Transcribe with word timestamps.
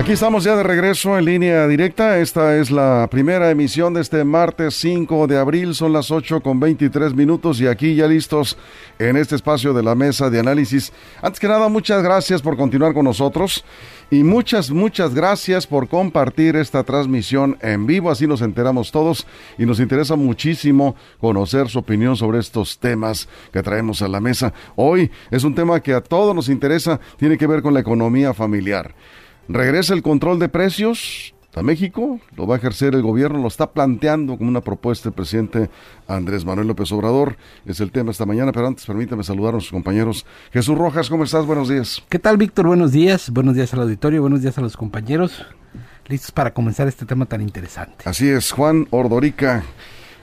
Aquí 0.00 0.12
estamos 0.12 0.44
ya 0.44 0.56
de 0.56 0.62
regreso 0.62 1.18
en 1.18 1.26
línea 1.26 1.68
directa. 1.68 2.20
Esta 2.20 2.56
es 2.56 2.70
la 2.70 3.06
primera 3.10 3.50
emisión 3.50 3.92
de 3.92 4.00
este 4.00 4.24
martes 4.24 4.74
5 4.76 5.26
de 5.26 5.36
abril. 5.36 5.74
Son 5.74 5.92
las 5.92 6.10
8 6.10 6.40
con 6.40 6.58
23 6.58 7.12
minutos 7.12 7.60
y 7.60 7.66
aquí 7.66 7.94
ya 7.94 8.06
listos 8.06 8.56
en 8.98 9.18
este 9.18 9.36
espacio 9.36 9.74
de 9.74 9.82
la 9.82 9.94
mesa 9.94 10.30
de 10.30 10.40
análisis. 10.40 10.90
Antes 11.20 11.38
que 11.38 11.48
nada, 11.48 11.68
muchas 11.68 12.02
gracias 12.02 12.40
por 12.40 12.56
continuar 12.56 12.94
con 12.94 13.04
nosotros 13.04 13.62
y 14.10 14.24
muchas, 14.24 14.70
muchas 14.70 15.14
gracias 15.14 15.66
por 15.66 15.86
compartir 15.86 16.56
esta 16.56 16.82
transmisión 16.82 17.58
en 17.60 17.86
vivo. 17.86 18.10
Así 18.10 18.26
nos 18.26 18.40
enteramos 18.40 18.90
todos 18.90 19.26
y 19.58 19.66
nos 19.66 19.80
interesa 19.80 20.16
muchísimo 20.16 20.96
conocer 21.20 21.68
su 21.68 21.78
opinión 21.78 22.16
sobre 22.16 22.38
estos 22.38 22.78
temas 22.78 23.28
que 23.52 23.62
traemos 23.62 24.00
a 24.00 24.08
la 24.08 24.22
mesa. 24.22 24.54
Hoy 24.76 25.10
es 25.30 25.44
un 25.44 25.54
tema 25.54 25.78
que 25.80 25.92
a 25.92 26.00
todos 26.00 26.34
nos 26.34 26.48
interesa, 26.48 26.98
tiene 27.18 27.36
que 27.36 27.46
ver 27.46 27.60
con 27.60 27.74
la 27.74 27.80
economía 27.80 28.32
familiar. 28.32 28.94
Regresa 29.52 29.94
el 29.94 30.02
control 30.02 30.38
de 30.38 30.48
precios 30.48 31.34
a 31.56 31.64
México, 31.64 32.20
lo 32.36 32.46
va 32.46 32.54
a 32.54 32.58
ejercer 32.58 32.94
el 32.94 33.02
gobierno, 33.02 33.40
lo 33.40 33.48
está 33.48 33.72
planteando 33.72 34.38
como 34.38 34.48
una 34.48 34.60
propuesta 34.60 35.08
el 35.08 35.12
presidente 35.12 35.68
Andrés 36.06 36.44
Manuel 36.44 36.68
López 36.68 36.92
Obrador. 36.92 37.36
Es 37.66 37.80
el 37.80 37.90
tema 37.90 38.12
esta 38.12 38.24
mañana, 38.26 38.52
pero 38.52 38.68
antes 38.68 38.86
permítame 38.86 39.24
saludar 39.24 39.48
a 39.48 39.52
nuestros 39.54 39.72
compañeros. 39.72 40.24
Jesús 40.52 40.78
Rojas, 40.78 41.10
¿cómo 41.10 41.24
estás? 41.24 41.46
Buenos 41.46 41.68
días. 41.68 42.00
¿Qué 42.08 42.20
tal, 42.20 42.36
Víctor? 42.36 42.68
Buenos 42.68 42.92
días. 42.92 43.30
Buenos 43.30 43.56
días 43.56 43.74
al 43.74 43.80
auditorio, 43.80 44.20
buenos 44.20 44.40
días 44.40 44.56
a 44.56 44.60
los 44.60 44.76
compañeros. 44.76 45.44
Listos 46.06 46.30
para 46.30 46.54
comenzar 46.54 46.86
este 46.86 47.04
tema 47.04 47.26
tan 47.26 47.40
interesante. 47.40 48.04
Así 48.04 48.28
es, 48.28 48.52
Juan 48.52 48.86
Ordorica. 48.90 49.64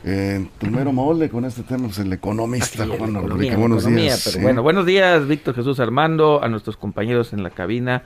En 0.05 0.49
primero 0.57 0.93
mole 0.93 1.27
con 1.27 1.43
este 1.43 1.63
tema, 1.63 1.87
es 1.87 1.99
el 1.99 2.13
economista 2.13 2.87
Juan 2.87 3.17
Ordorica. 3.17 3.57
Buenos 3.57 3.85
días. 3.85 4.39
bueno, 4.41 4.63
buenos 4.63 4.85
días, 4.85 5.27
Víctor 5.27 5.53
Jesús 5.53 5.81
Armando, 5.81 6.41
a 6.41 6.47
nuestros 6.47 6.77
compañeros 6.77 7.33
en 7.33 7.43
la 7.43 7.49
cabina 7.49 8.03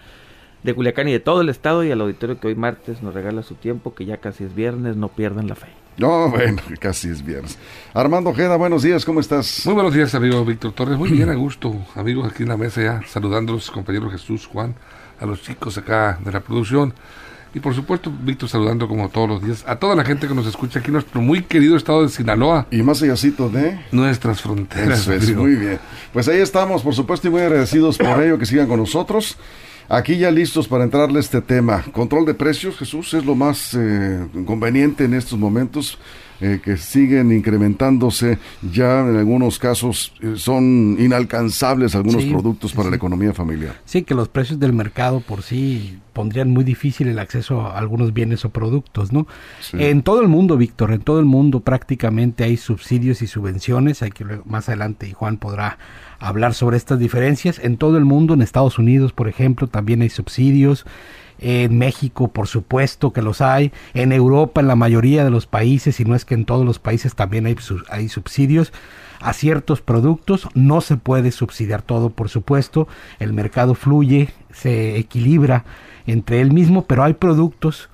de 0.63 0.73
Culiacán 0.73 1.07
y 1.07 1.11
de 1.11 1.19
todo 1.19 1.41
el 1.41 1.49
estado 1.49 1.83
y 1.83 1.91
al 1.91 2.01
auditorio 2.01 2.39
que 2.39 2.47
hoy 2.47 2.55
martes 2.55 3.01
nos 3.01 3.13
regala 3.13 3.43
su 3.43 3.55
tiempo, 3.55 3.93
que 3.95 4.05
ya 4.05 4.17
casi 4.17 4.43
es 4.43 4.53
viernes, 4.53 4.95
no 4.95 5.07
pierdan 5.09 5.47
la 5.47 5.55
fe. 5.55 5.67
No, 5.97 6.29
bueno, 6.29 6.61
casi 6.79 7.09
es 7.09 7.23
viernes. 7.23 7.57
Armando 7.93 8.29
Ojeda, 8.29 8.55
buenos 8.57 8.83
días, 8.83 9.05
¿cómo 9.05 9.19
estás? 9.19 9.65
Muy 9.65 9.73
buenos 9.73 9.93
días, 9.93 10.13
amigo 10.15 10.43
Víctor 10.45 10.73
Torres. 10.73 10.97
Muy 10.97 11.09
bien, 11.09 11.29
a 11.29 11.35
gusto, 11.35 11.75
amigos 11.95 12.31
aquí 12.31 12.43
en 12.43 12.49
la 12.49 12.57
mesa 12.57 12.81
ya, 12.81 13.01
saludando 13.07 13.53
a 13.53 13.55
los 13.55 13.71
compañeros 13.71 14.11
Jesús, 14.11 14.47
Juan, 14.47 14.75
a 15.19 15.25
los 15.25 15.41
chicos 15.41 15.77
acá 15.77 16.19
de 16.23 16.31
la 16.31 16.39
producción. 16.39 16.93
Y 17.53 17.59
por 17.59 17.75
supuesto, 17.75 18.09
Víctor, 18.21 18.47
saludando 18.47 18.87
como 18.87 19.09
todos 19.09 19.27
los 19.27 19.43
días 19.43 19.65
a 19.67 19.75
toda 19.75 19.93
la 19.93 20.05
gente 20.05 20.25
que 20.25 20.33
nos 20.33 20.47
escucha 20.47 20.79
aquí 20.79 20.87
en 20.87 20.93
nuestro 20.93 21.19
muy 21.19 21.41
querido 21.43 21.75
estado 21.75 22.03
de 22.03 22.07
Sinaloa. 22.07 22.65
Y 22.71 22.81
más 22.81 23.01
allácito 23.01 23.49
de 23.49 23.77
nuestras 23.91 24.41
fronteras. 24.41 25.05
muy 25.35 25.55
bien. 25.55 25.79
Pues 26.13 26.29
ahí 26.29 26.39
estamos, 26.39 26.81
por 26.81 26.95
supuesto, 26.95 27.27
y 27.27 27.31
muy 27.31 27.41
agradecidos 27.41 27.97
por 27.97 28.23
ello 28.23 28.37
que 28.37 28.45
sigan 28.45 28.67
con 28.67 28.79
nosotros. 28.79 29.37
Aquí 29.93 30.17
ya 30.17 30.31
listos 30.31 30.69
para 30.69 30.85
entrarle 30.85 31.17
a 31.17 31.19
este 31.19 31.41
tema. 31.41 31.83
Control 31.91 32.25
de 32.25 32.33
precios, 32.33 32.77
Jesús, 32.77 33.13
es 33.13 33.25
lo 33.25 33.35
más 33.35 33.73
eh, 33.73 34.25
conveniente 34.45 35.03
en 35.03 35.13
estos 35.13 35.37
momentos. 35.37 35.97
Eh, 36.41 36.59
que 36.63 36.75
siguen 36.75 37.31
incrementándose, 37.31 38.39
ya 38.71 39.01
en 39.01 39.15
algunos 39.15 39.59
casos 39.59 40.11
eh, 40.21 40.33
son 40.37 40.97
inalcanzables 40.99 41.93
algunos 41.93 42.25
productos 42.25 42.73
para 42.73 42.89
la 42.89 42.95
economía 42.95 43.31
familiar. 43.31 43.75
Sí, 43.85 44.01
que 44.01 44.15
los 44.15 44.27
precios 44.27 44.59
del 44.59 44.73
mercado 44.73 45.19
por 45.19 45.43
sí 45.43 45.99
pondrían 46.13 46.49
muy 46.49 46.63
difícil 46.63 47.07
el 47.09 47.19
acceso 47.19 47.61
a 47.61 47.77
algunos 47.77 48.13
bienes 48.13 48.43
o 48.43 48.49
productos, 48.49 49.13
¿no? 49.13 49.27
En 49.73 50.01
todo 50.01 50.21
el 50.21 50.27
mundo, 50.29 50.57
Víctor, 50.57 50.91
en 50.93 51.01
todo 51.01 51.19
el 51.19 51.25
mundo 51.25 51.59
prácticamente 51.59 52.43
hay 52.43 52.57
subsidios 52.57 53.21
y 53.21 53.27
subvenciones, 53.27 54.01
hay 54.01 54.09
que 54.09 54.25
más 54.45 54.67
adelante 54.67 55.07
y 55.07 55.13
Juan 55.13 55.37
podrá 55.37 55.77
hablar 56.19 56.55
sobre 56.55 56.77
estas 56.77 56.97
diferencias. 56.97 57.59
En 57.59 57.77
todo 57.77 57.97
el 57.97 58.05
mundo, 58.05 58.33
en 58.33 58.41
Estados 58.41 58.79
Unidos, 58.79 59.13
por 59.13 59.27
ejemplo, 59.27 59.67
también 59.67 60.01
hay 60.01 60.09
subsidios. 60.09 60.85
En 61.41 61.77
México, 61.77 62.27
por 62.29 62.47
supuesto 62.47 63.11
que 63.11 63.21
los 63.21 63.41
hay. 63.41 63.71
En 63.93 64.11
Europa, 64.11 64.61
en 64.61 64.67
la 64.67 64.75
mayoría 64.75 65.23
de 65.23 65.31
los 65.31 65.47
países, 65.47 65.99
y 65.99 66.05
no 66.05 66.15
es 66.15 66.23
que 66.23 66.35
en 66.35 66.45
todos 66.45 66.65
los 66.65 66.79
países 66.79 67.15
también 67.15 67.45
hay, 67.45 67.55
hay 67.89 68.09
subsidios 68.09 68.71
a 69.19 69.33
ciertos 69.33 69.81
productos. 69.81 70.47
No 70.53 70.81
se 70.81 70.97
puede 70.97 71.31
subsidiar 71.31 71.81
todo, 71.81 72.11
por 72.11 72.29
supuesto. 72.29 72.87
El 73.19 73.33
mercado 73.33 73.75
fluye, 73.75 74.29
se 74.53 74.97
equilibra 74.97 75.65
entre 76.05 76.41
él 76.41 76.51
mismo, 76.51 76.85
pero 76.85 77.03
hay 77.03 77.13
productos 77.13 77.89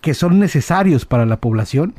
que 0.00 0.14
son 0.14 0.38
necesarios 0.38 1.04
para 1.04 1.26
la 1.26 1.40
población 1.40 1.94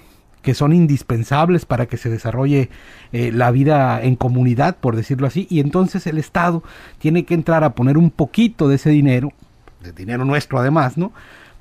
que 0.47 0.53
son 0.53 0.71
indispensables 0.71 1.65
para 1.65 1.87
que 1.87 1.97
se 1.97 2.09
desarrolle 2.09 2.69
eh, 3.11 3.33
la 3.33 3.51
vida 3.51 4.01
en 4.01 4.15
comunidad, 4.15 4.77
por 4.77 4.95
decirlo 4.95 5.27
así, 5.27 5.45
y 5.49 5.59
entonces 5.59 6.07
el 6.07 6.17
Estado 6.17 6.63
tiene 6.99 7.25
que 7.25 7.33
entrar 7.33 7.65
a 7.65 7.73
poner 7.73 7.97
un 7.97 8.11
poquito 8.11 8.69
de 8.69 8.75
ese 8.75 8.89
dinero, 8.89 9.33
de 9.87 9.93
dinero 9.93 10.25
nuestro 10.25 10.59
además, 10.59 10.97
¿no? 10.97 11.11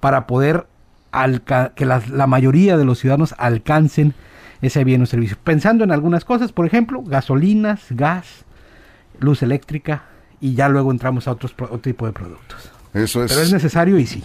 Para 0.00 0.26
poder 0.26 0.66
que 1.75 1.87
la, 1.87 2.26
mayoría 2.26 2.76
de 2.76 2.84
los 2.84 2.98
ciudadanos 2.98 3.34
alcancen 3.38 4.14
ese 4.60 4.84
bien 4.84 5.03
o 5.03 5.06
servicio. 5.06 5.37
Pensando 5.42 5.84
en 5.84 5.92
algunas 5.92 6.25
cosas, 6.25 6.53
por 6.53 6.66
ejemplo, 6.66 7.03
gasolinas, 7.03 7.86
gas, 7.91 8.44
luz 9.19 9.42
eléctrica, 9.42 10.04
y 10.41 10.54
ya 10.54 10.69
luego 10.69 10.91
entramos 10.91 11.26
a 11.28 11.32
otros 11.32 11.54
otro 11.59 11.78
tipo 11.78 12.06
de 12.06 12.12
productos. 12.12 12.70
Eso 12.92 13.25
es. 13.25 13.32
Pero 13.32 13.42
es 13.42 13.53
necesario 13.53 13.98
y 13.98 14.06
sí. 14.06 14.22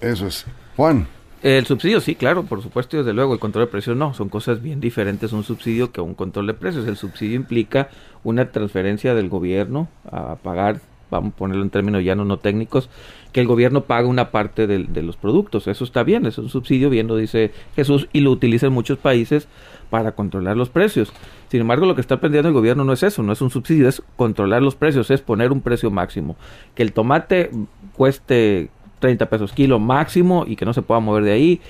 Eso 0.00 0.26
es. 0.26 0.44
Juan. 0.76 1.06
El 1.42 1.66
subsidio 1.66 2.00
sí, 2.00 2.14
claro, 2.14 2.44
por 2.44 2.62
supuesto, 2.62 2.96
y 2.96 3.00
desde 3.00 3.12
luego 3.12 3.34
el 3.34 3.38
control 3.38 3.66
de 3.66 3.70
precios 3.70 3.96
no, 3.96 4.14
son 4.14 4.28
cosas 4.28 4.62
bien 4.62 4.80
diferentes 4.80 5.32
un 5.32 5.44
subsidio 5.44 5.92
que 5.92 6.00
un 6.00 6.14
control 6.14 6.46
de 6.46 6.54
precios. 6.54 6.88
El 6.88 6.96
subsidio 6.96 7.36
implica 7.36 7.88
una 8.24 8.50
transferencia 8.50 9.14
del 9.14 9.28
gobierno 9.28 9.88
a 10.10 10.36
pagar, 10.36 10.80
vamos 11.10 11.32
a 11.32 11.36
ponerlo 11.36 11.62
en 11.62 11.70
términos 11.70 12.02
llanos 12.02 12.26
no 12.26 12.38
técnicos, 12.38 12.88
que 13.32 13.40
el 13.40 13.46
gobierno 13.46 13.82
paga 13.82 14.08
una 14.08 14.30
parte 14.30 14.66
de, 14.66 15.02
los 15.02 15.16
productos. 15.16 15.66
Eso 15.66 15.84
está 15.84 16.02
bien, 16.02 16.26
es 16.26 16.38
un 16.38 16.48
subsidio, 16.48 16.90
bien 16.90 17.06
lo 17.06 17.16
dice 17.16 17.52
Jesús, 17.74 18.08
y 18.12 18.20
lo 18.20 18.30
utilizan 18.30 18.72
muchos 18.72 18.98
países 18.98 19.48
para 19.90 20.12
controlar 20.12 20.56
los 20.56 20.68
precios. 20.68 21.12
Sin 21.48 21.60
embargo, 21.60 21.86
lo 21.86 21.94
que 21.94 22.00
está 22.00 22.16
aprendiendo 22.16 22.48
el 22.48 22.54
gobierno 22.54 22.84
no 22.84 22.92
es 22.92 23.02
eso, 23.02 23.22
no 23.22 23.32
es 23.32 23.40
un 23.40 23.50
subsidio, 23.50 23.88
es 23.88 24.02
controlar 24.16 24.62
los 24.62 24.74
precios, 24.74 25.10
es 25.10 25.20
poner 25.20 25.52
un 25.52 25.60
precio 25.60 25.90
máximo. 25.90 26.36
Que 26.74 26.82
el 26.82 26.92
tomate 26.92 27.50
cueste 27.94 28.70
30 29.00 29.26
pesos 29.26 29.52
kilo 29.52 29.78
máximo 29.78 30.44
y 30.46 30.56
que 30.56 30.64
no 30.64 30.72
se 30.72 30.82
pueda 30.82 31.00
mover 31.00 31.24
de 31.24 31.32
ahí. 31.32 31.60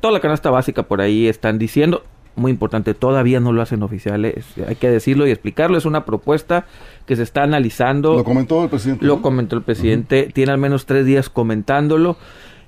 Toda 0.00 0.12
la 0.12 0.20
canasta 0.20 0.50
básica 0.50 0.84
por 0.84 1.00
ahí 1.00 1.26
están 1.26 1.58
diciendo, 1.58 2.04
muy 2.36 2.50
importante, 2.50 2.94
todavía 2.94 3.40
no 3.40 3.52
lo 3.52 3.62
hacen 3.62 3.82
oficiales, 3.82 4.44
hay 4.66 4.76
que 4.76 4.90
decirlo 4.90 5.26
y 5.26 5.30
explicarlo, 5.30 5.76
es 5.76 5.84
una 5.84 6.04
propuesta 6.04 6.66
que 7.06 7.16
se 7.16 7.22
está 7.22 7.42
analizando. 7.42 8.14
Lo 8.14 8.24
comentó 8.24 8.62
el 8.64 8.70
presidente. 8.70 9.04
Lo 9.04 9.22
comentó 9.22 9.56
el 9.56 9.62
presidente, 9.62 10.30
tiene 10.32 10.52
al 10.52 10.58
menos 10.58 10.86
tres 10.86 11.06
días 11.06 11.28
comentándolo. 11.28 12.16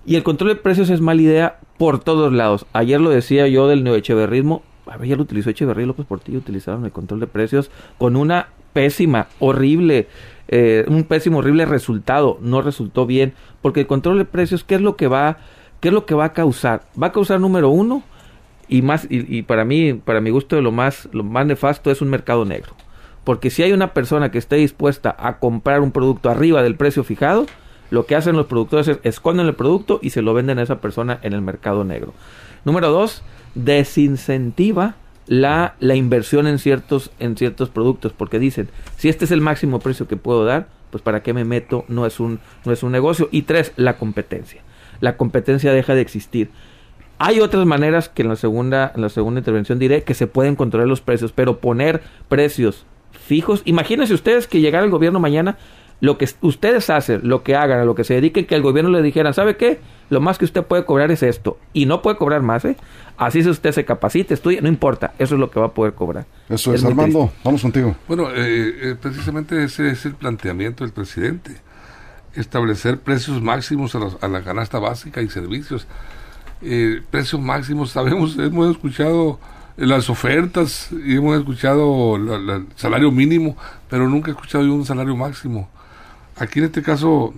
Y 0.05 0.15
el 0.15 0.22
control 0.22 0.50
de 0.50 0.56
precios 0.56 0.88
es 0.88 1.00
mala 1.00 1.21
idea 1.21 1.59
por 1.78 1.99
todos 1.99 2.32
lados. 2.32 2.66
Ayer 2.72 3.00
lo 3.00 3.10
decía 3.10 3.49
yo 3.49 3.66
del 3.66 3.82
neoecheverrismo, 3.82 4.62
ayer 4.87 5.16
lo 5.16 5.25
utilizó 5.25 5.50
Echeverría 5.50 5.84
y 5.84 5.87
López 5.88 6.06
Portillo, 6.06 6.38
utilizaron 6.38 6.84
el 6.84 6.93
control 6.93 7.21
de 7.21 7.26
precios 7.26 7.71
con 7.99 8.15
una 8.15 8.49
pésima, 8.72 9.26
horrible 9.41 10.06
eh, 10.49 10.85
un 10.88 11.05
pésimo, 11.05 11.38
horrible 11.38 11.67
resultado, 11.67 12.38
no 12.40 12.62
resultó 12.62 13.06
bien, 13.06 13.35
porque 13.62 13.81
el 13.81 13.87
control 13.87 14.19
de 14.19 14.25
precios, 14.25 14.62
¿qué 14.62 14.76
es 14.76 14.81
lo 14.81 14.96
que 14.96 15.08
va, 15.08 15.38
qué 15.81 15.88
es 15.88 15.94
lo 15.94 16.06
que 16.06 16.14
va 16.14 16.26
a 16.26 16.32
causar? 16.32 16.82
Va 17.00 17.08
a 17.08 17.12
causar 17.12 17.40
número 17.40 17.70
uno, 17.70 18.05
y 18.68 18.82
más, 18.82 19.06
y, 19.08 19.42
para 19.42 19.64
mí, 19.64 19.94
para 19.94 20.20
mi 20.20 20.30
gusto, 20.30 20.60
lo 20.60 20.72
más, 20.72 21.08
lo 21.12 21.22
más 21.22 21.46
nefasto 21.46 21.90
es 21.90 22.02
un 22.02 22.08
mercado 22.08 22.44
negro. 22.44 22.72
Porque 23.24 23.50
si 23.50 23.62
hay 23.62 23.72
una 23.72 23.92
persona 23.92 24.30
que 24.30 24.38
esté 24.38 24.56
dispuesta 24.56 25.14
a 25.18 25.38
comprar 25.38 25.80
un 25.80 25.92
producto 25.92 26.30
arriba 26.30 26.62
del 26.62 26.76
precio 26.76 27.04
fijado, 27.04 27.46
lo 27.90 28.06
que 28.06 28.16
hacen 28.16 28.36
los 28.36 28.46
productores 28.46 28.88
es 28.88 28.98
esconden 29.04 29.46
el 29.46 29.54
producto 29.54 30.00
y 30.02 30.10
se 30.10 30.22
lo 30.22 30.34
venden 30.34 30.58
a 30.58 30.62
esa 30.62 30.80
persona 30.80 31.18
en 31.22 31.32
el 31.32 31.42
mercado 31.42 31.84
negro. 31.84 32.14
Número 32.64 32.90
dos, 32.90 33.22
desincentiva 33.54 34.96
la, 35.26 35.74
la 35.80 35.94
inversión 35.94 36.46
en 36.46 36.58
ciertos, 36.58 37.10
en 37.18 37.36
ciertos 37.36 37.68
productos, 37.68 38.12
porque 38.12 38.38
dicen, 38.38 38.68
si 38.96 39.08
este 39.08 39.24
es 39.24 39.30
el 39.30 39.40
máximo 39.40 39.80
precio 39.80 40.08
que 40.08 40.16
puedo 40.16 40.44
dar, 40.44 40.68
pues 40.90 41.02
para 41.02 41.22
qué 41.22 41.32
me 41.32 41.44
meto, 41.44 41.84
no 41.88 42.06
es 42.06 42.20
un, 42.20 42.40
no 42.64 42.72
es 42.72 42.82
un 42.82 42.92
negocio. 42.92 43.28
Y 43.30 43.42
tres, 43.42 43.72
la 43.76 43.96
competencia. 43.96 44.62
La 45.00 45.16
competencia 45.16 45.72
deja 45.72 45.94
de 45.94 46.00
existir. 46.00 46.50
Hay 47.18 47.40
otras 47.40 47.64
maneras 47.64 48.08
que 48.08 48.22
en 48.22 48.28
la 48.28 48.36
segunda, 48.36 48.92
en 48.94 49.02
la 49.02 49.08
segunda 49.08 49.40
intervención 49.40 49.78
diré 49.78 50.02
que 50.02 50.14
se 50.14 50.26
pueden 50.26 50.56
controlar 50.56 50.88
los 50.88 51.00
precios, 51.00 51.32
pero 51.32 51.58
poner 51.58 52.02
precios 52.28 52.84
fijos. 53.12 53.62
Imagínense 53.64 54.12
ustedes 54.12 54.46
que 54.46 54.60
llegara 54.60 54.84
el 54.84 54.90
gobierno 54.90 55.18
mañana, 55.18 55.56
lo 56.00 56.18
que 56.18 56.28
ustedes 56.42 56.90
hacen, 56.90 57.22
lo 57.24 57.42
que 57.42 57.56
hagan, 57.56 57.80
a 57.80 57.84
lo 57.86 57.94
que 57.94 58.04
se 58.04 58.14
dediquen, 58.14 58.44
que 58.44 58.54
el 58.54 58.60
gobierno 58.60 58.90
le 58.90 59.00
dijera, 59.00 59.32
¿sabe 59.32 59.56
qué? 59.56 59.80
Lo 60.10 60.20
más 60.20 60.36
que 60.36 60.44
usted 60.44 60.62
puede 60.62 60.84
cobrar 60.84 61.10
es 61.10 61.22
esto. 61.22 61.58
Y 61.72 61.86
no 61.86 62.02
puede 62.02 62.18
cobrar 62.18 62.42
más, 62.42 62.66
¿eh? 62.66 62.76
Así 63.16 63.42
si 63.42 63.48
usted 63.48 63.72
se 63.72 63.86
capacite, 63.86 64.34
estudia, 64.34 64.60
no 64.60 64.68
importa, 64.68 65.14
eso 65.18 65.36
es 65.36 65.40
lo 65.40 65.50
que 65.50 65.58
va 65.58 65.66
a 65.66 65.72
poder 65.72 65.94
cobrar. 65.94 66.26
Eso 66.50 66.74
es, 66.74 66.84
Armando, 66.84 67.32
vamos 67.42 67.62
contigo. 67.62 67.96
Bueno, 68.06 68.28
eh, 68.30 68.90
eh, 68.90 68.96
precisamente 69.00 69.64
ese 69.64 69.90
es 69.90 70.04
el 70.04 70.14
planteamiento 70.14 70.84
del 70.84 70.92
presidente. 70.92 71.52
Establecer 72.34 72.98
precios 72.98 73.40
máximos 73.40 73.94
a, 73.94 74.00
a 74.20 74.28
la 74.28 74.42
canasta 74.42 74.78
básica 74.78 75.22
y 75.22 75.30
servicios. 75.30 75.86
Eh, 76.62 77.03
precios 77.11 77.41
máximos, 77.41 77.91
sabemos, 77.91 78.37
hemos 78.38 78.70
escuchado 78.70 79.38
las 79.76 80.08
ofertas 80.08 80.88
y 81.05 81.17
hemos 81.17 81.38
escuchado 81.38 82.17
el 82.17 82.67
salario 82.76 83.11
mínimo, 83.11 83.56
pero 83.91 84.08
nunca 84.08 84.31
he 84.31 84.35
escuchado 84.35 84.64
un 84.73 84.87
salario 84.87 85.14
máximo. 85.17 85.69
Aquí 86.37 86.61
en 86.61 86.67
este 86.67 86.82
caso, 86.82 87.35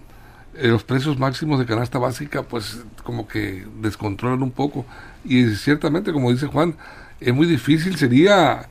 eh, 0.54 0.68
los 0.68 0.84
precios 0.84 1.18
máximos 1.18 1.58
de 1.58 1.66
canasta 1.66 1.98
básica, 1.98 2.42
pues 2.42 2.84
como 3.04 3.26
que 3.26 3.66
descontrolan 3.80 4.42
un 4.42 4.52
poco. 4.52 4.86
Y 5.24 5.46
ciertamente, 5.54 6.12
como 6.12 6.30
dice 6.30 6.46
Juan, 6.46 6.76
es 7.20 7.34
muy 7.34 7.46
difícil, 7.46 7.96
sería 7.96 8.68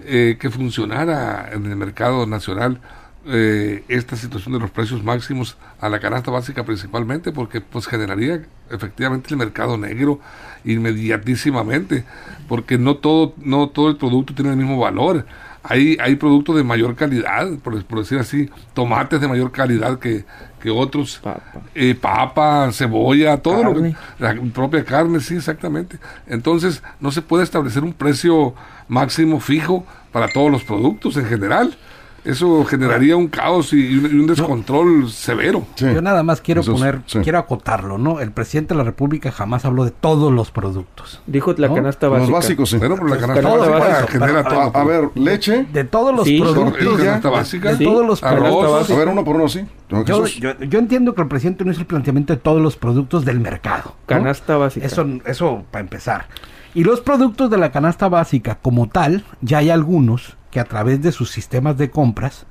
eh, 0.00 0.36
que 0.40 0.50
funcionara 0.50 1.50
en 1.52 1.66
el 1.66 1.76
mercado 1.76 2.26
nacional 2.26 2.80
eh, 3.24 3.84
esta 3.86 4.16
situación 4.16 4.54
de 4.54 4.58
los 4.58 4.70
precios 4.72 5.04
máximos 5.04 5.56
a 5.80 5.88
la 5.88 6.00
canasta 6.00 6.32
básica 6.32 6.64
principalmente 6.64 7.30
porque 7.30 7.60
pues 7.60 7.86
generaría 7.86 8.42
efectivamente 8.68 9.28
el 9.30 9.36
mercado 9.36 9.78
negro 9.78 10.18
inmediatísimamente 10.64 12.04
porque 12.48 12.78
no 12.78 12.96
todo 12.96 13.34
no 13.36 13.68
todo 13.68 13.90
el 13.90 13.96
producto 13.96 14.34
tiene 14.34 14.50
el 14.50 14.56
mismo 14.56 14.76
valor. 14.76 15.24
Hay 15.62 15.96
hay 16.00 16.16
productos 16.16 16.56
de 16.56 16.64
mayor 16.64 16.96
calidad 16.96 17.48
por, 17.62 17.80
decir 18.00 18.18
así 18.18 18.50
tomates 18.74 19.20
de 19.20 19.28
mayor 19.28 19.52
calidad 19.52 20.00
que, 20.00 20.24
que 20.60 20.70
otros 20.70 21.20
papa. 21.22 21.62
Eh, 21.76 21.94
papa 21.94 22.72
cebolla 22.72 23.36
todo 23.36 23.62
lo 23.62 23.74
que, 23.80 23.94
la 24.18 24.34
propia 24.52 24.84
carne 24.84 25.20
sí 25.20 25.36
exactamente. 25.36 25.98
Entonces 26.26 26.82
no 26.98 27.12
se 27.12 27.22
puede 27.22 27.44
establecer 27.44 27.84
un 27.84 27.92
precio 27.92 28.54
máximo 28.88 29.38
fijo 29.38 29.86
para 30.10 30.26
todos 30.26 30.50
los 30.50 30.64
productos 30.64 31.16
en 31.16 31.26
general 31.26 31.76
eso 32.24 32.64
generaría 32.64 33.16
un 33.16 33.26
caos 33.26 33.72
y 33.72 33.96
un, 33.96 34.26
descontrol 34.26 35.10
severo. 35.10 35.66
Yo 35.76 36.00
nada 36.00 36.22
más 36.22 36.40
quiero 36.40 36.62
poner, 36.62 37.00
quiero 37.22 37.38
acotarlo, 37.38 37.98
¿no? 37.98 38.20
El 38.20 38.30
presidente 38.30 38.74
de 38.74 38.78
la 38.78 38.84
República 38.84 39.32
jamás 39.32 39.64
habló 39.64 39.84
de 39.84 39.90
todos 39.90 40.32
los 40.32 40.52
productos. 40.52 41.20
Dijo 41.26 41.52
la 41.58 41.72
canasta 41.72 42.08
básica. 42.08 42.30
Los 42.30 42.40
básicos, 42.40 42.70
sí. 42.70 42.76
Pero 42.78 42.96
la 42.96 43.18
canasta 43.18 43.50
básica 43.50 44.06
genera 44.06 44.44
todo. 44.44 44.70
A, 44.74 44.84
ver, 44.84 45.10
leche. 45.16 45.66
De 45.72 45.84
todos 45.84 46.14
los 46.14 46.28
productos. 46.28 46.98
canasta 46.98 47.30
básica. 47.30 47.74
De 47.74 47.84
todos 47.84 48.06
los 48.06 48.22
arroz. 48.22 48.90
A 48.90 48.96
ver, 48.96 49.08
uno 49.08 49.24
por 49.24 49.36
uno, 49.36 49.48
sí. 49.48 49.66
Yo, 50.06 50.24
yo, 50.26 50.58
yo, 50.58 50.78
entiendo 50.78 51.14
que 51.14 51.22
el 51.22 51.28
presidente 51.28 51.64
no 51.64 51.72
hizo 51.72 51.80
el 51.80 51.86
planteamiento 51.86 52.32
de 52.32 52.38
todos 52.38 52.62
los 52.62 52.76
productos 52.76 53.24
del 53.24 53.40
mercado. 53.40 53.94
Canasta 54.06 54.56
básica. 54.56 54.86
Eso, 54.86 55.06
eso 55.26 55.64
para 55.70 55.82
empezar. 55.82 56.26
Y 56.74 56.84
los 56.84 57.00
productos 57.00 57.50
de 57.50 57.58
la 57.58 57.70
canasta 57.70 58.08
básica 58.08 58.58
como 58.62 58.88
tal, 58.88 59.24
ya 59.42 59.58
hay 59.58 59.68
algunos 59.68 60.36
que 60.52 60.60
a 60.60 60.64
través 60.64 61.02
de 61.02 61.10
sus 61.10 61.30
sistemas 61.30 61.76
de 61.76 61.90
compras 61.90 62.46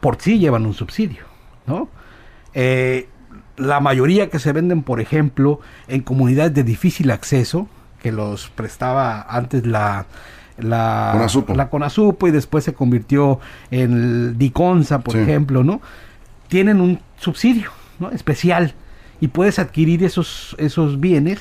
por 0.00 0.20
sí 0.20 0.40
llevan 0.40 0.66
un 0.66 0.74
subsidio, 0.74 1.24
¿no? 1.66 1.88
Eh, 2.54 3.08
la 3.56 3.78
mayoría 3.78 4.30
que 4.30 4.40
se 4.40 4.52
venden, 4.52 4.82
por 4.82 5.00
ejemplo, 5.00 5.60
en 5.86 6.00
comunidades 6.00 6.54
de 6.54 6.64
difícil 6.64 7.12
acceso, 7.12 7.68
que 8.02 8.10
los 8.10 8.48
prestaba 8.48 9.22
antes 9.28 9.64
la 9.64 10.06
la 10.58 11.10
Conasupo, 11.12 11.54
la 11.54 11.70
Conasupo 11.70 12.28
y 12.28 12.30
después 12.30 12.64
se 12.64 12.74
convirtió 12.74 13.40
en 13.70 13.92
el 13.92 14.38
Diconsa, 14.38 15.00
por 15.00 15.16
ejemplo, 15.16 15.62
¿no? 15.62 15.80
Tienen 16.48 16.80
un 16.80 17.00
subsidio, 17.16 17.70
¿no? 17.98 18.10
especial 18.10 18.74
y 19.20 19.28
puedes 19.28 19.58
adquirir 19.58 20.02
esos 20.02 20.56
esos 20.58 20.98
bienes 20.98 21.40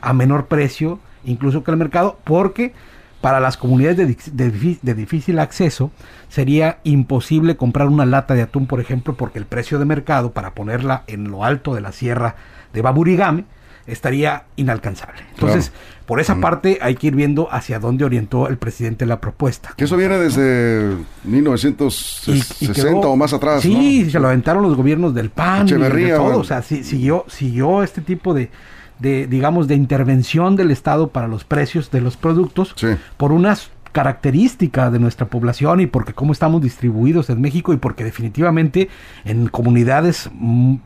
a 0.00 0.12
menor 0.12 0.46
precio 0.46 0.98
incluso 1.24 1.62
que 1.62 1.70
el 1.70 1.76
mercado 1.76 2.18
porque 2.24 2.74
para 3.20 3.40
las 3.40 3.56
comunidades 3.56 4.30
de, 4.32 4.94
difícil 4.94 5.38
acceso 5.38 5.90
sería 6.28 6.78
imposible 6.84 7.56
comprar 7.56 7.88
una 7.88 8.06
lata 8.06 8.34
de 8.34 8.42
atún, 8.42 8.66
por 8.66 8.80
ejemplo, 8.80 9.14
porque 9.16 9.38
el 9.38 9.46
precio 9.46 9.78
de 9.78 9.84
mercado 9.84 10.32
para 10.32 10.54
ponerla 10.54 11.04
en 11.06 11.30
lo 11.30 11.44
alto 11.44 11.74
de 11.74 11.80
la 11.80 11.92
sierra 11.92 12.36
de 12.72 12.82
Baburigame 12.82 13.44
estaría 13.86 14.44
inalcanzable. 14.56 15.22
Entonces, 15.30 15.72
por 16.06 16.20
esa 16.20 16.36
parte 16.36 16.78
hay 16.82 16.94
que 16.94 17.08
ir 17.08 17.16
viendo 17.16 17.48
hacia 17.50 17.78
dónde 17.80 18.04
orientó 18.04 18.48
el 18.48 18.58
presidente 18.58 19.06
la 19.06 19.20
propuesta. 19.20 19.72
Que 19.76 19.84
eso 19.84 19.96
viene 19.96 20.18
desde 20.18 20.94
1960 21.24 23.08
o 23.08 23.16
más 23.16 23.32
atrás. 23.32 23.62
Sí, 23.62 24.10
se 24.10 24.20
lo 24.20 24.28
aventaron 24.28 24.62
los 24.62 24.76
gobiernos 24.76 25.14
del 25.14 25.30
PAN 25.30 25.66
y 25.68 25.72
de 25.72 26.12
todo. 26.14 26.38
O 26.38 26.44
sea, 26.44 26.62
siguió, 26.62 27.24
siguió 27.28 27.82
este 27.82 28.02
tipo 28.02 28.34
de, 28.34 28.50
de, 28.98 29.26
digamos, 29.26 29.68
de 29.68 29.74
intervención 29.74 30.56
del 30.56 30.70
Estado 30.70 31.08
para 31.08 31.28
los 31.28 31.44
precios 31.44 31.90
de 31.90 32.00
los 32.00 32.16
productos 32.16 32.74
por 33.16 33.32
unas 33.32 33.70
características 33.92 34.92
de 34.92 34.98
nuestra 34.98 35.26
población 35.26 35.80
y 35.80 35.86
porque 35.86 36.12
cómo 36.12 36.32
estamos 36.32 36.62
distribuidos 36.62 37.30
en 37.30 37.40
México 37.40 37.72
y 37.72 37.78
porque 37.78 38.04
definitivamente 38.04 38.88
en 39.24 39.48
comunidades 39.48 40.30
mm, 40.32 40.76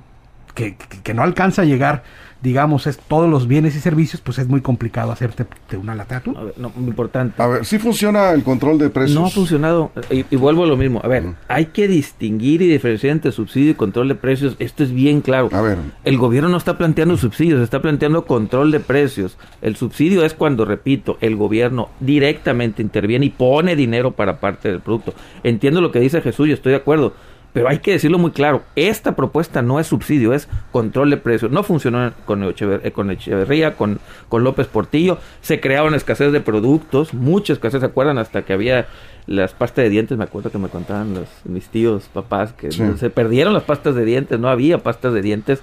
que, 0.55 0.77
que 0.77 1.15
no 1.15 1.23
alcanza 1.23 1.63
a 1.63 1.65
llegar 1.65 2.05
digamos, 2.43 2.87
es 2.87 2.99
todos 2.99 3.31
los 3.31 3.47
bienes 3.47 3.77
y 3.77 3.81
servicios, 3.81 4.21
pues 4.21 4.39
es 4.39 4.49
muy 4.49 4.61
complicado 4.61 5.13
hacerte 5.13 5.47
de 5.71 5.77
una 5.77 5.95
lata 5.95 6.21
de 6.21 6.31
A 6.37 6.43
ver, 6.43 6.55
no, 6.59 6.73
importante. 6.77 7.41
A 7.41 7.47
ver, 7.47 7.65
¿sí 7.65 7.79
funciona 7.79 8.33
el 8.33 8.43
control 8.43 8.79
de 8.79 8.91
precios? 8.91 9.19
No 9.19 9.27
ha 9.27 9.31
funcionado, 9.31 9.93
y, 10.11 10.25
vuelvo 10.37 10.65
a 10.65 10.67
lo 10.67 10.77
mismo. 10.77 11.01
A 11.05 11.09
ver, 11.09 11.35
hay 11.49 11.67
que 11.67 11.87
distinguir 11.87 12.61
y 12.63 12.69
diferenciar 12.69 13.13
entre 13.13 13.31
subsidio 13.31 13.71
y 13.71 13.75
control 13.75 14.09
de 14.09 14.17
precios. 14.17 14.57
Esto 14.59 14.83
es 14.83 14.93
bien 14.93 15.21
claro. 15.21 15.51
A 15.53 15.61
ver. 15.61 15.79
El 16.05 16.19
gobierno 16.19 16.49
no 16.49 16.57
está 16.57 16.77
planteando 16.77 17.17
subsidios, 17.17 17.61
está 17.63 17.81
planteando 17.81 18.27
control 18.27 18.73
de 18.73 18.81
precios. 18.81 19.39
El 19.61 19.77
subsidio 19.77 20.25
es 20.25 20.35
cuando, 20.35 20.65
repito, 20.65 21.19
el 21.21 21.37
gobierno 21.37 21.91
directamente 22.01 22.83
interviene 22.83 23.27
y 23.27 23.31
pone 23.31 23.77
dinero 23.77 24.11
para 24.11 24.41
parte 24.41 24.69
del 24.69 24.81
producto. 24.81 25.15
Entiendo 25.45 25.81
lo 25.81 25.93
que 25.93 26.01
dice 26.01 26.21
Jesús, 26.21 26.49
yo 26.49 26.55
estoy 26.55 26.73
de 26.73 26.79
acuerdo 26.79 27.15
pero 27.53 27.69
hay 27.69 27.79
que 27.79 27.93
decirlo 27.93 28.19
muy 28.19 28.31
claro, 28.31 28.63
esta 28.77 29.15
propuesta 29.15 29.61
no 29.61 29.79
es 29.79 29.87
subsidio, 29.87 30.33
es 30.33 30.49
control 30.71 31.11
de 31.11 31.19
precios. 31.19 31.51
No 31.51 31.63
funcionó 31.63 32.13
con, 32.25 32.43
eh, 32.45 32.93
con 32.93 33.11
Echeverría, 33.11 33.75
con, 33.75 34.01
con 34.29 34.43
López 34.43 34.67
Portillo. 34.69 35.19
Se 35.43 35.61
crearon 35.61 35.95
escasez 35.95 36.33
de 36.33 36.41
productos, 36.41 37.13
mucha 37.13 37.53
escasez, 37.53 37.81
¿se 37.81 37.87
acuerdan? 37.87 38.17
Hasta 38.17 38.43
que 38.43 38.55
había 38.55 38.87
las 39.27 39.53
pastas 39.53 39.85
de 39.85 39.91
dientes, 39.91 40.17
me 40.17 40.25
acuerdo 40.25 40.51
que 40.51 40.59
me 40.59 40.69
contaban 40.69 41.15
los, 41.15 41.29
mis 41.45 41.69
tíos, 41.69 42.09
papás, 42.13 42.55
que 42.55 42.73
se 42.73 43.11
perdieron 43.11 43.53
las 43.53 43.65
pastas 43.65 43.95
de 43.95 44.05
dientes, 44.05 44.41
no 44.41 44.49
había 44.49 44.79
pastas 44.79 45.13
de 45.13 45.21
dientes 45.21 45.63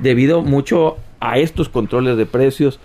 debido 0.00 0.42
mucho 0.42 0.96
a 1.20 1.38
estos 1.38 1.68
controles 1.68 2.16
de 2.16 2.26
precios 2.26 2.80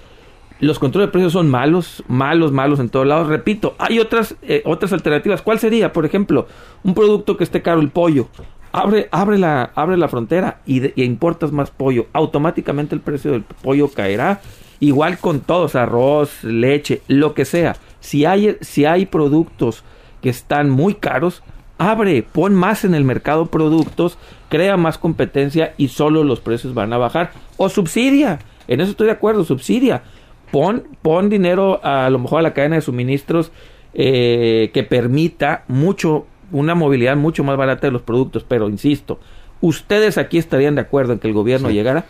los 0.60 0.80
controles 0.80 1.10
de 1.10 1.12
precios 1.12 1.34
son 1.34 1.50
malos, 1.50 2.04
malos, 2.08 2.52
malos 2.52 2.80
en 2.80 2.90
todos 2.90 3.06
lados. 3.06 3.28
Repito, 3.28 3.76
hay 3.78 4.00
otras, 4.00 4.36
eh, 4.42 4.62
otras 4.66 4.94
alternativas. 4.94 5.42
¿Cuál 5.42 5.60
sería? 5.60 5.92
Por 5.92 6.06
ejemplo, 6.06 6.48
un 6.84 6.94
producto 6.94 7.36
que 7.36 7.44
esté 7.44 7.62
caro, 7.62 7.82
el 7.82 7.90
pollo. 7.90 8.28
Abre, 8.72 9.08
abre, 9.12 9.38
la, 9.38 9.72
abre 9.76 9.98
la 9.98 10.08
frontera 10.08 10.62
y, 10.66 11.02
importas 11.02 11.52
más 11.52 11.72
pollo. 11.72 12.08
Automáticamente 12.14 12.96
el 12.96 13.02
precio 13.02 13.32
del 13.32 13.44
pollo 13.44 13.90
caerá. 13.90 14.42
Igual 14.80 15.18
con 15.20 15.42
todos, 15.42 15.76
arroz, 15.76 16.44
leche, 16.44 17.02
lo 17.08 17.34
que 17.34 17.46
sea. 17.46 17.76
Si 18.00 18.26
hay, 18.26 18.58
si 18.62 18.86
hay 18.86 19.06
productos 19.06 19.84
que 20.22 20.30
están 20.30 20.70
muy 20.70 20.96
caros, 20.96 21.44
abre, 21.78 22.24
pon 22.24 22.54
más 22.54 22.84
en 22.86 22.94
el 22.94 23.04
mercado 23.04 23.46
productos, 23.48 24.18
crea 24.50 24.78
más 24.78 24.98
competencia 24.98 25.74
y 25.78 25.90
solo 25.90 26.24
los 26.24 26.40
precios 26.40 26.74
van 26.74 26.94
a 26.94 26.98
bajar. 26.98 27.32
O 27.58 27.68
subsidia. 27.70 28.40
En 28.68 28.82
eso 28.82 28.92
estoy 28.92 29.08
de 29.08 29.14
acuerdo, 29.14 29.44
subsidia 29.44 30.04
pon, 30.52 31.30
dinero 31.30 31.80
a, 31.84 32.10
lo 32.10 32.20
mejor 32.20 32.40
a 32.40 32.44
la 32.44 32.54
cadena 32.54 32.76
de 32.76 32.82
suministros 32.82 33.52
eh, 33.94 34.72
que 34.74 34.84
permita 34.84 35.64
mucho, 35.68 36.26
una 36.52 36.76
movilidad 36.76 37.16
mucho 37.16 37.44
más 37.44 37.58
barata 37.58 37.88
de 37.88 37.92
los 37.92 38.02
productos, 38.02 38.46
pero 38.48 38.70
insisto, 38.70 39.20
ustedes 39.62 40.18
aquí 40.18 40.38
estarían 40.38 40.76
de 40.76 40.82
acuerdo 40.82 41.14
en 41.14 41.20
que 41.20 41.28
el 41.28 41.34
gobierno 41.34 41.70
llegara 41.70 42.06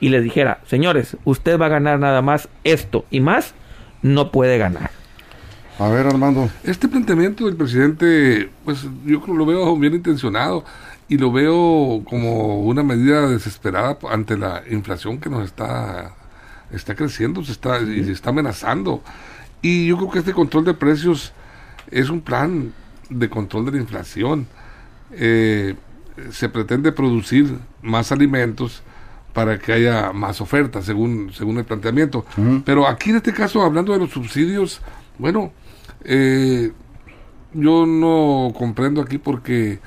y 0.00 0.10
les 0.10 0.22
dijera, 0.22 0.60
señores, 0.66 1.16
usted 1.24 1.58
va 1.58 1.66
a 1.66 1.70
ganar 1.70 1.98
nada 1.98 2.22
más 2.22 2.48
esto 2.64 3.04
y 3.10 3.20
más, 3.20 3.54
no 4.02 4.30
puede 4.30 4.58
ganar. 4.58 4.90
A 5.78 5.88
ver, 5.88 6.06
Armando. 6.06 6.48
Este 6.64 6.88
planteamiento 6.88 7.44
del 7.44 7.56
presidente, 7.56 8.48
pues 8.64 8.86
yo 9.04 9.22
lo 9.26 9.44
veo 9.44 9.76
bien 9.76 9.94
intencionado 9.94 10.64
y 11.08 11.18
lo 11.18 11.30
veo 11.30 12.02
como 12.04 12.60
una 12.62 12.82
medida 12.82 13.28
desesperada 13.28 13.98
ante 14.10 14.38
la 14.38 14.62
inflación 14.70 15.18
que 15.18 15.28
nos 15.28 15.44
está 15.44 16.14
está 16.70 16.94
creciendo, 16.94 17.44
se 17.44 17.52
está, 17.52 17.80
y 17.80 18.04
se 18.04 18.12
está 18.12 18.30
amenazando. 18.30 19.02
Y 19.62 19.86
yo 19.86 19.96
creo 19.96 20.10
que 20.10 20.18
este 20.20 20.32
control 20.32 20.64
de 20.64 20.74
precios 20.74 21.32
es 21.90 22.10
un 22.10 22.20
plan 22.20 22.72
de 23.10 23.28
control 23.28 23.66
de 23.66 23.72
la 23.72 23.78
inflación. 23.78 24.46
Eh, 25.12 25.74
se 26.30 26.48
pretende 26.48 26.92
producir 26.92 27.58
más 27.82 28.10
alimentos 28.12 28.82
para 29.32 29.58
que 29.58 29.72
haya 29.72 30.12
más 30.12 30.40
oferta, 30.40 30.80
según, 30.80 31.30
según 31.32 31.58
el 31.58 31.64
planteamiento. 31.64 32.24
Pero 32.64 32.86
aquí 32.86 33.10
en 33.10 33.16
este 33.16 33.34
caso, 33.34 33.62
hablando 33.62 33.92
de 33.92 33.98
los 33.98 34.10
subsidios, 34.10 34.80
bueno, 35.18 35.52
eh, 36.04 36.72
yo 37.52 37.84
no 37.84 38.52
comprendo 38.56 39.02
aquí 39.02 39.18
porque 39.18 39.78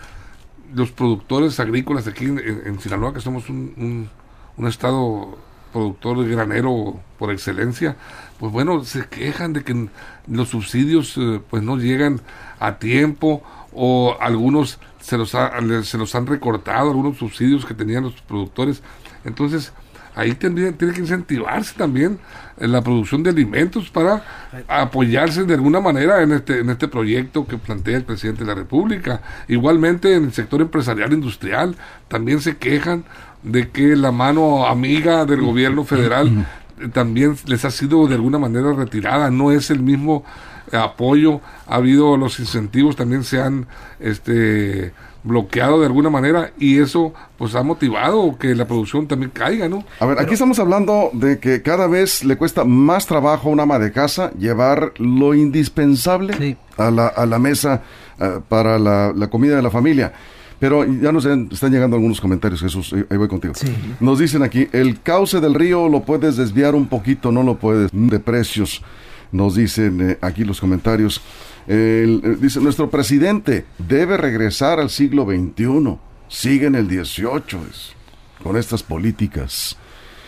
los 0.73 0.91
productores 0.91 1.59
agrícolas 1.59 2.07
aquí 2.07 2.25
en, 2.25 2.79
Sinaloa, 2.79 3.13
que 3.13 3.21
somos 3.21 3.49
un, 3.49 4.07
un, 4.55 4.67
estado 4.67 5.37
productor 5.71 6.23
de 6.23 6.31
granero 6.31 6.99
por 7.17 7.31
excelencia, 7.31 7.95
pues 8.39 8.51
bueno, 8.51 8.83
se 8.83 9.07
quejan 9.07 9.53
de 9.53 9.63
que 9.63 9.89
los 10.27 10.49
subsidios 10.49 11.15
eh, 11.17 11.41
pues 11.49 11.63
no 11.63 11.77
llegan 11.77 12.21
a 12.59 12.77
tiempo 12.77 13.43
o 13.73 14.17
algunos 14.19 14.79
se 14.99 15.17
los, 15.17 15.31
se 15.31 15.97
los 15.97 16.15
han 16.15 16.27
recortado, 16.27 16.89
algunos 16.89 17.17
subsidios 17.17 17.65
que 17.65 17.73
tenían 17.73 18.03
los 18.03 18.21
productores. 18.21 18.81
Entonces, 19.25 19.73
ahí 20.15 20.33
tendría, 20.33 20.71
tiene 20.71 20.93
que 20.93 21.01
incentivarse 21.01 21.75
también 21.77 22.19
en 22.59 22.71
la 22.71 22.81
producción 22.81 23.23
de 23.23 23.29
alimentos 23.29 23.89
para 23.89 24.23
apoyarse 24.67 25.45
de 25.45 25.53
alguna 25.53 25.79
manera 25.79 26.21
en 26.21 26.33
este, 26.33 26.59
en 26.59 26.69
este 26.69 26.87
proyecto 26.87 27.47
que 27.47 27.57
plantea 27.57 27.97
el 27.97 28.03
presidente 28.03 28.43
de 28.43 28.47
la 28.47 28.55
República. 28.55 29.21
Igualmente 29.47 30.13
en 30.13 30.25
el 30.25 30.33
sector 30.33 30.61
empresarial 30.61 31.13
industrial 31.13 31.75
también 32.07 32.41
se 32.41 32.57
quejan 32.57 33.05
de 33.43 33.69
que 33.69 33.95
la 33.95 34.11
mano 34.11 34.65
amiga 34.65 35.25
del 35.25 35.41
gobierno 35.41 35.83
federal 35.85 36.45
también 36.93 37.35
les 37.45 37.65
ha 37.65 37.71
sido 37.71 38.07
de 38.07 38.15
alguna 38.15 38.39
manera 38.39 38.73
retirada, 38.73 39.29
no 39.29 39.51
es 39.51 39.69
el 39.69 39.81
mismo 39.81 40.23
apoyo, 40.71 41.41
ha 41.67 41.75
habido 41.75 42.17
los 42.17 42.39
incentivos 42.39 42.95
también 42.95 43.23
se 43.23 43.41
han 43.41 43.67
este 43.99 44.93
bloqueado 45.23 45.79
de 45.79 45.85
alguna 45.85 46.09
manera 46.09 46.51
y 46.57 46.79
eso 46.79 47.13
pues 47.37 47.55
ha 47.55 47.63
motivado 47.63 48.37
que 48.37 48.55
la 48.55 48.65
producción 48.65 49.07
también 49.07 49.31
caiga, 49.31 49.67
¿no? 49.67 49.83
A 49.99 50.05
ver, 50.05 50.19
aquí 50.19 50.33
estamos 50.33 50.59
hablando 50.59 51.09
de 51.13 51.39
que 51.39 51.61
cada 51.61 51.87
vez 51.87 52.23
le 52.23 52.37
cuesta 52.37 52.63
más 52.63 53.05
trabajo 53.05 53.49
a 53.49 53.51
una 53.51 53.63
ama 53.63 53.79
de 53.79 53.91
casa 53.91 54.31
llevar 54.37 54.93
lo 54.97 55.33
indispensable 55.33 56.57
a, 56.77 56.91
la, 56.91 57.07
a 57.07 57.25
la 57.25 57.39
mesa 57.39 57.83
eh, 58.19 58.39
para 58.47 58.79
la, 58.79 59.27
comida 59.29 59.55
de 59.55 59.61
la 59.61 59.71
familia. 59.71 60.13
Pero 60.59 60.83
ya 60.85 61.11
nos 61.11 61.25
están 61.25 61.71
llegando 61.71 61.95
algunos 61.95 62.19
comentarios, 62.19 62.59
Jesús, 62.59 62.93
ahí 63.09 63.17
voy 63.17 63.29
contigo. 63.29 63.53
Nos 64.01 64.19
dicen 64.19 64.43
aquí, 64.43 64.67
el 64.73 65.01
cauce 65.01 65.39
del 65.39 65.53
río 65.53 65.87
lo 65.87 66.03
puedes 66.03 66.35
desviar 66.35 66.75
un 66.75 66.87
poquito, 66.87 67.31
no 67.31 67.43
lo 67.43 67.57
puedes, 67.57 67.89
de 67.93 68.19
precios, 68.19 68.81
nos 69.31 69.55
dicen 69.55 70.11
eh, 70.11 70.17
aquí 70.21 70.43
los 70.43 70.59
comentarios. 70.59 71.21
Eh, 71.67 72.37
dice, 72.41 72.59
nuestro 72.59 72.89
presidente 72.89 73.65
debe 73.77 74.17
regresar 74.17 74.79
al 74.79 74.89
siglo 74.89 75.25
XXI. 75.25 75.97
Sigue 76.27 76.67
en 76.67 76.75
el 76.75 76.87
XVIII 76.87 77.59
con 78.43 78.57
estas 78.57 78.83
políticas. 78.83 79.77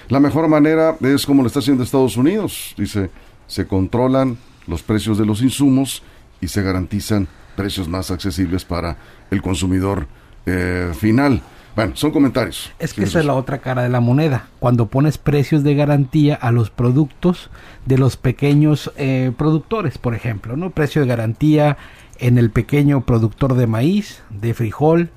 La 0.07 0.19
mejor 0.19 0.47
manera 0.47 0.97
es 1.01 1.25
como 1.25 1.41
lo 1.41 1.47
está 1.47 1.59
haciendo 1.59 1.83
Estados 1.83 2.15
Unidos. 2.15 2.73
Dice, 2.77 3.09
se 3.47 3.67
controlan 3.67 4.37
los 4.67 4.81
precios 4.81 5.17
de 5.17 5.25
los 5.25 5.41
insumos 5.41 6.03
y 6.39 6.47
se 6.47 6.61
garantizan 6.61 7.27
precios 7.55 7.87
más 7.87 8.11
accesibles 8.11 8.63
para 8.63 8.97
el 9.29 9.41
consumidor 9.41 10.07
eh, 10.45 10.91
final. 10.97 11.41
Bueno, 11.75 11.95
son 11.95 12.11
comentarios. 12.11 12.71
Es 12.79 12.93
que 12.93 13.03
esa 13.03 13.19
es 13.19 13.25
la 13.25 13.33
otra 13.33 13.59
cara 13.59 13.83
de 13.83 13.89
la 13.89 14.01
moneda. 14.01 14.47
Cuando 14.59 14.87
pones 14.87 15.17
precios 15.17 15.63
de 15.63 15.73
garantía 15.73 16.35
a 16.35 16.51
los 16.51 16.69
productos 16.69 17.49
de 17.85 17.97
los 17.97 18.17
pequeños 18.17 18.91
eh, 18.97 19.31
productores, 19.37 19.97
por 19.97 20.13
ejemplo, 20.13 20.57
¿no? 20.57 20.71
Precio 20.71 21.01
de 21.01 21.07
garantía 21.07 21.77
en 22.19 22.37
el 22.37 22.51
pequeño 22.51 23.05
productor 23.05 23.55
de 23.55 23.67
maíz, 23.67 24.21
de 24.29 24.53
frijol 24.53 25.09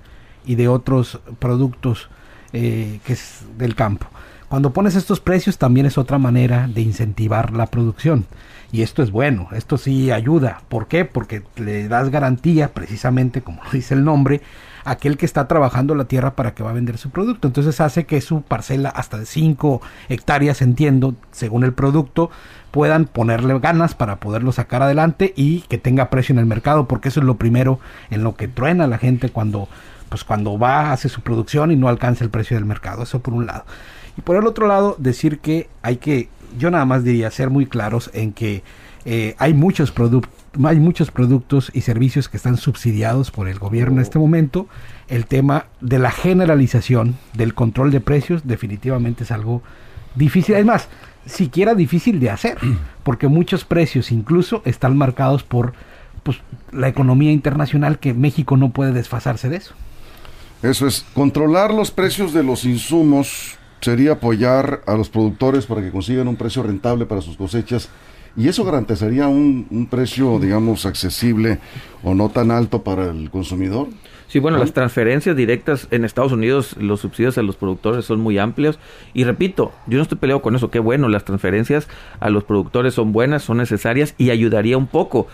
y 0.47 0.55
de 0.55 0.69
otros 0.69 1.21
productos 1.41 2.09
eh, 2.53 3.01
que 3.05 3.15
es 3.15 3.41
del 3.59 3.75
campo. 3.75 4.07
Cuando 4.49 4.73
pones 4.73 4.95
estos 4.95 5.19
precios 5.19 5.59
también 5.59 5.87
es 5.87 5.99
otra 5.99 6.19
manera 6.19 6.69
de 6.73 6.83
incentivar 6.83 7.53
la 7.53 7.67
producción. 7.67 8.27
Y 8.71 8.83
esto 8.83 9.03
es 9.03 9.11
bueno, 9.11 9.49
esto 9.53 9.77
sí 9.77 10.13
ayuda. 10.13 10.63
¿Por 10.69 10.87
qué? 10.87 11.05
Porque 11.05 11.43
le 11.57 11.89
das 11.89 12.11
garantía, 12.11 12.73
precisamente 12.73 13.43
como 13.43 13.65
lo 13.65 13.71
dice 13.73 13.95
el 13.95 14.05
nombre, 14.05 14.41
aquel 14.85 15.17
que 15.17 15.27
está 15.27 15.49
trabajando 15.49 15.95
la 15.95 16.05
tierra 16.05 16.35
para 16.35 16.55
que 16.55 16.63
va 16.63 16.71
a 16.71 16.75
vender 16.75 16.99
su 16.99 17.11
producto. 17.11 17.49
Entonces 17.49 17.81
hace 17.81 18.05
que 18.05 18.21
su 18.21 18.43
parcela 18.43 18.91
hasta 18.91 19.19
de 19.19 19.27
5 19.27 19.81
hectáreas, 20.09 20.63
entiendo, 20.63 21.15
según 21.33 21.65
el 21.65 21.73
producto, 21.73 22.31
puedan 22.71 23.07
ponerle 23.07 23.59
ganas 23.59 23.95
para 23.95 24.17
poderlo 24.17 24.53
sacar 24.53 24.83
adelante 24.83 25.33
y 25.37 25.61
que 25.63 25.79
tenga 25.79 26.11
precio 26.11 26.33
en 26.33 26.39
el 26.39 26.47
mercado, 26.47 26.89
porque 26.89 27.09
eso 27.09 27.21
es 27.21 27.27
lo 27.27 27.37
primero 27.37 27.79
en 28.11 28.25
lo 28.25 28.35
que 28.37 28.49
truena 28.49 28.87
la 28.87 28.99
gente 28.99 29.31
cuando 29.31 29.69
pues 30.09 30.23
cuando 30.23 30.59
va 30.59 30.93
hace 30.93 31.09
su 31.09 31.23
producción 31.23 31.73
y 31.73 31.77
no 31.77 31.89
alcanza 31.89 32.23
el 32.23 32.31
precio 32.31 32.57
del 32.57 32.65
mercado, 32.65 33.03
eso 33.03 33.21
por 33.21 33.35
un 33.35 33.47
lado. 33.47 33.65
Y 34.17 34.21
por 34.21 34.37
el 34.37 34.47
otro 34.47 34.69
lado, 34.69 34.95
decir 34.99 35.41
que 35.41 35.69
hay 35.83 35.97
que, 35.97 36.29
yo 36.57 36.71
nada 36.71 36.85
más 36.85 37.03
diría, 37.03 37.33
ser 37.33 37.51
muy 37.51 37.67
claros 37.67 38.11
en 38.15 38.33
que 38.33 38.63
eh, 39.05 39.35
hay 39.39 39.55
muchos 39.55 39.91
productos 39.91 40.44
hay 40.65 40.79
muchos 40.79 41.11
productos 41.11 41.71
y 41.75 41.81
servicios 41.81 42.29
que 42.29 42.37
están 42.37 42.57
subsidiados 42.57 43.31
por 43.31 43.49
el 43.49 43.59
gobierno 43.59 43.97
en 43.97 44.03
este 44.03 44.19
momento. 44.19 44.69
El 45.09 45.27
tema 45.27 45.67
de 45.81 45.99
la 45.99 46.11
generalización 46.11 47.17
del 47.35 47.55
control 47.55 47.91
de 47.91 48.01
precios 48.01 48.47
definitivamente 48.47 49.25
es 49.25 49.31
algo 49.31 49.63
difícil, 50.15 50.55
además, 50.55 50.89
siquiera 51.27 51.75
difícil 51.75 52.21
de 52.21 52.31
hacer, 52.31 52.59
porque 53.03 53.29
muchos 53.29 53.65
precios 53.65 54.13
incluso 54.13 54.63
están 54.65 54.97
marcados 54.97 55.43
por 55.43 55.75
pues, 56.23 56.39
la 56.73 56.89
economía 56.89 57.33
internacional 57.33 57.99
que 57.99 58.15
México 58.15 58.57
no 58.57 58.71
puede 58.71 58.93
desfasarse 58.93 59.49
de 59.49 59.57
eso. 59.57 59.75
Eso 60.63 60.87
es, 60.87 61.05
controlar 61.13 61.75
los 61.75 61.91
precios 61.91 62.33
de 62.33 62.43
los 62.43 62.65
insumos 62.65 63.59
sería 63.81 64.13
apoyar 64.13 64.81
a 64.87 64.95
los 64.95 65.11
productores 65.11 65.67
para 65.67 65.83
que 65.83 65.91
consigan 65.91 66.27
un 66.27 66.37
precio 66.37 66.63
rentable 66.63 67.05
para 67.05 67.21
sus 67.21 67.37
cosechas 67.37 67.91
y 68.37 68.49
eso 68.49 68.65
garantizaría 68.65 69.29
un, 69.29 69.87
precio, 69.91 70.39
digamos, 70.39 70.87
accesible 70.87 71.59
o 72.03 72.15
no 72.15 72.29
tan 72.31 72.51
alto 72.51 72.83
para 72.83 73.11
el 73.11 73.31
consumidor. 73.31 73.89
Sí, 74.27 74.41
bueno, 74.41 74.59
las 74.59 74.73
transferencias 74.73 75.37
directas 75.37 75.87
en 75.93 76.05
Estados 76.05 76.33
Unidos, 76.33 76.77
los 76.79 77.01
subsidios 77.01 77.39
a 77.39 77.43
los 77.43 77.55
productores 77.55 78.05
son 78.05 78.21
muy 78.21 78.39
amplios. 78.39 78.81
Y 79.13 79.23
repito, 79.23 79.73
yo 79.87 79.99
no 79.99 80.03
estoy 80.03 80.19
peleado 80.19 80.43
con 80.43 80.57
eso, 80.57 80.71
qué 80.71 80.81
bueno, 80.81 81.09
las 81.09 81.25
transferencias 81.25 81.87
a 82.19 82.31
los 82.31 82.43
productores 82.43 82.95
son 82.95 83.13
buenas, 83.13 83.45
son 83.45 83.59
necesarias 83.59 84.15
y 84.19 84.31
ayudaría 84.31 84.77
un 84.77 84.89
poco. 84.89 85.29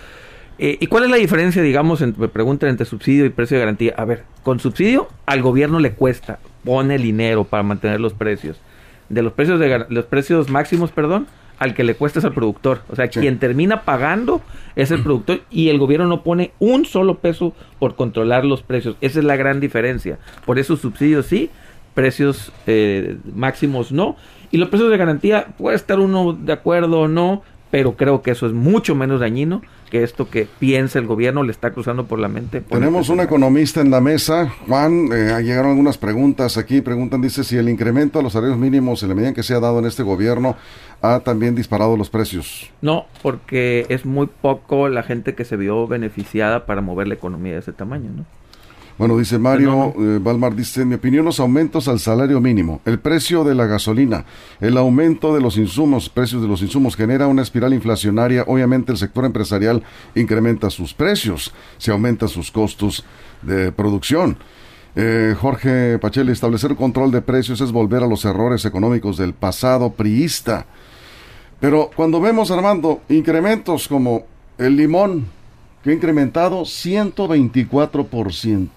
Eh, 0.58 0.76
¿Y 0.78 0.88
cuál 0.88 1.04
es 1.04 1.10
la 1.10 1.16
diferencia, 1.16 1.62
digamos, 1.62 2.02
me 2.02 2.28
preguntan 2.28 2.68
entre 2.68 2.84
subsidio 2.84 3.24
y 3.24 3.30
precio 3.30 3.56
de 3.56 3.60
garantía? 3.60 3.94
A 3.96 4.04
ver, 4.04 4.24
con 4.42 4.60
subsidio 4.60 5.08
al 5.24 5.40
gobierno 5.40 5.80
le 5.80 5.92
cuesta, 5.92 6.38
pone 6.64 6.96
el 6.96 7.02
dinero 7.02 7.44
para 7.44 7.62
mantener 7.62 7.98
los 7.98 8.12
precios. 8.12 8.60
De 9.08 9.22
los 9.22 9.32
precios 9.32 9.58
de 9.58 9.86
los 9.88 10.04
precios 10.04 10.50
máximos, 10.50 10.90
perdón, 10.90 11.26
al 11.60 11.74
que 11.74 11.84
le 11.84 11.94
cuesta 11.94 12.18
es 12.18 12.24
al 12.24 12.32
productor. 12.32 12.80
O 12.88 12.96
sea, 12.96 13.08
quien 13.08 13.38
termina 13.38 13.82
pagando 13.82 14.40
es 14.74 14.90
el 14.90 15.02
productor 15.02 15.42
y 15.50 15.68
el 15.68 15.78
gobierno 15.78 16.06
no 16.06 16.22
pone 16.22 16.52
un 16.58 16.86
solo 16.86 17.18
peso 17.18 17.54
por 17.78 17.94
controlar 17.94 18.44
los 18.46 18.62
precios. 18.62 18.96
Esa 19.02 19.20
es 19.20 19.24
la 19.26 19.36
gran 19.36 19.60
diferencia. 19.60 20.18
Por 20.46 20.58
eso 20.58 20.76
subsidios 20.76 21.26
sí, 21.26 21.50
precios 21.94 22.50
eh, 22.66 23.18
máximos 23.34 23.92
no. 23.92 24.16
Y 24.50 24.56
los 24.56 24.70
precios 24.70 24.90
de 24.90 24.96
garantía 24.96 25.48
puede 25.58 25.76
estar 25.76 26.00
uno 26.00 26.32
de 26.32 26.52
acuerdo 26.54 27.00
o 27.00 27.08
no, 27.08 27.42
pero 27.70 27.94
creo 27.94 28.22
que 28.22 28.30
eso 28.30 28.46
es 28.46 28.54
mucho 28.54 28.94
menos 28.94 29.20
dañino 29.20 29.60
que 29.90 30.04
esto 30.04 30.30
que 30.30 30.48
piensa 30.58 30.98
el 30.98 31.06
gobierno 31.06 31.42
le 31.42 31.50
está 31.50 31.72
cruzando 31.72 32.06
por 32.06 32.18
la 32.20 32.28
mente. 32.28 32.60
Tenemos 32.60 33.08
un 33.08 33.20
economista 33.20 33.80
en 33.80 33.90
la 33.90 34.00
mesa, 34.00 34.48
Juan, 34.66 35.10
eh, 35.12 35.42
llegaron 35.42 35.72
algunas 35.72 35.98
preguntas 35.98 36.56
aquí, 36.56 36.80
preguntan, 36.80 37.20
dice 37.20 37.42
si 37.44 37.56
el 37.56 37.68
incremento 37.68 38.20
a 38.20 38.22
los 38.22 38.32
salarios 38.32 38.56
mínimos 38.56 39.02
en 39.02 39.10
la 39.10 39.14
medida 39.16 39.28
en 39.30 39.34
que 39.34 39.42
se 39.42 39.52
ha 39.52 39.60
dado 39.60 39.80
en 39.80 39.86
este 39.86 40.04
gobierno 40.04 40.56
ha 41.02 41.20
también 41.20 41.54
disparado 41.54 41.96
los 41.96 42.10
precios. 42.10 42.70
No, 42.82 43.06
porque 43.22 43.86
es 43.88 44.04
muy 44.04 44.26
poco 44.26 44.88
la 44.88 45.02
gente 45.02 45.34
que 45.34 45.44
se 45.44 45.56
vio 45.56 45.86
beneficiada 45.86 46.66
para 46.66 46.80
mover 46.80 47.08
la 47.08 47.14
economía 47.14 47.54
de 47.54 47.60
ese 47.60 47.72
tamaño, 47.72 48.10
¿no? 48.14 48.24
Bueno, 49.00 49.16
dice 49.16 49.38
Mario 49.38 49.94
eh, 49.98 50.18
Balmar, 50.20 50.54
dice, 50.54 50.82
en 50.82 50.90
mi 50.90 50.96
opinión, 50.96 51.24
los 51.24 51.40
aumentos 51.40 51.88
al 51.88 52.00
salario 52.00 52.38
mínimo, 52.38 52.82
el 52.84 52.98
precio 52.98 53.44
de 53.44 53.54
la 53.54 53.64
gasolina, 53.64 54.26
el 54.60 54.76
aumento 54.76 55.34
de 55.34 55.40
los 55.40 55.56
insumos, 55.56 56.10
precios 56.10 56.42
de 56.42 56.48
los 56.48 56.60
insumos 56.60 56.96
genera 56.96 57.26
una 57.26 57.40
espiral 57.40 57.72
inflacionaria. 57.72 58.44
Obviamente 58.46 58.92
el 58.92 58.98
sector 58.98 59.24
empresarial 59.24 59.82
incrementa 60.14 60.68
sus 60.68 60.92
precios, 60.92 61.50
se 61.78 61.92
aumentan 61.92 62.28
sus 62.28 62.50
costos 62.50 63.02
de 63.40 63.72
producción. 63.72 64.36
Eh, 64.94 65.34
Jorge 65.40 65.98
Pacheli, 65.98 66.32
establecer 66.32 66.76
control 66.76 67.10
de 67.10 67.22
precios 67.22 67.62
es 67.62 67.72
volver 67.72 68.02
a 68.02 68.06
los 68.06 68.26
errores 68.26 68.66
económicos 68.66 69.16
del 69.16 69.32
pasado 69.32 69.92
priista. 69.92 70.66
Pero 71.60 71.90
cuando 71.94 72.20
vemos, 72.20 72.50
Armando, 72.50 73.02
incrementos 73.08 73.86
como 73.86 74.24
el 74.58 74.76
limón, 74.76 75.28
que 75.82 75.90
ha 75.90 75.92
incrementado 75.92 76.62
124%. 76.62 78.68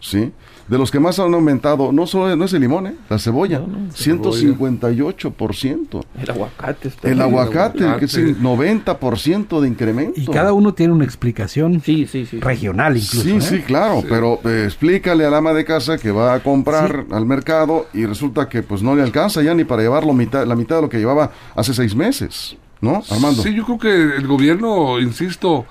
¿sí? 0.00 0.32
De 0.68 0.78
los 0.78 0.90
que 0.90 0.98
más 0.98 1.20
han 1.20 1.32
aumentado, 1.32 1.92
no 1.92 2.08
solo 2.08 2.34
no 2.34 2.44
es 2.44 2.52
el 2.52 2.60
limón, 2.60 2.88
¿eh? 2.88 2.96
la 3.08 3.20
cebolla, 3.20 3.60
158%. 3.60 6.04
El 6.20 6.30
aguacate. 6.30 6.88
Está 6.88 7.08
el, 7.08 7.20
aguacate, 7.20 7.84
que 7.98 8.06
es 8.06 8.16
el 8.16 8.40
90% 8.40 9.60
de 9.60 9.68
incremento. 9.68 10.20
Y 10.20 10.26
cada 10.26 10.52
uno 10.52 10.74
tiene 10.74 10.92
una 10.92 11.04
explicación 11.04 11.80
sí, 11.80 12.06
sí, 12.06 12.26
sí. 12.26 12.40
regional 12.40 12.96
incluso. 12.96 13.22
Sí, 13.22 13.36
¿eh? 13.36 13.40
sí, 13.40 13.60
claro, 13.60 14.02
pero 14.08 14.40
eh, 14.44 14.64
explícale 14.64 15.24
al 15.24 15.34
ama 15.34 15.52
de 15.52 15.64
casa 15.64 15.98
que 15.98 16.10
va 16.10 16.34
a 16.34 16.40
comprar 16.40 17.04
al 17.12 17.26
mercado 17.26 17.86
y 17.92 18.04
resulta 18.06 18.48
que 18.48 18.64
pues 18.64 18.82
no 18.82 18.96
le 18.96 19.02
alcanza 19.02 19.42
ya 19.42 19.54
ni 19.54 19.62
para 19.64 19.82
llevarlo 19.82 20.12
mitad, 20.12 20.44
la 20.46 20.56
mitad 20.56 20.76
de 20.76 20.82
lo 20.82 20.88
que 20.88 20.98
llevaba 20.98 21.32
hace 21.54 21.74
seis 21.74 21.94
meses, 21.94 22.56
¿no, 22.80 23.02
Armando? 23.10 23.42
Sí, 23.42 23.54
yo 23.54 23.64
creo 23.64 23.78
que 23.78 24.16
el 24.16 24.26
gobierno, 24.26 24.98
insisto, 24.98 25.66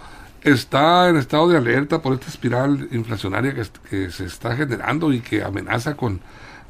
está 0.46 1.10
en 1.10 1.18
estado 1.18 1.50
de 1.50 1.58
alerta 1.58 2.02
por 2.02 2.14
esta 2.14 2.28
espiral 2.28 2.88
inflacionaria 2.92 3.54
que, 3.54 4.12
se 4.12 4.26
está 4.26 4.56
generando 4.56 5.12
y 5.12 5.20
que 5.20 5.44
amenaza 5.44 5.96
con, 5.96 6.22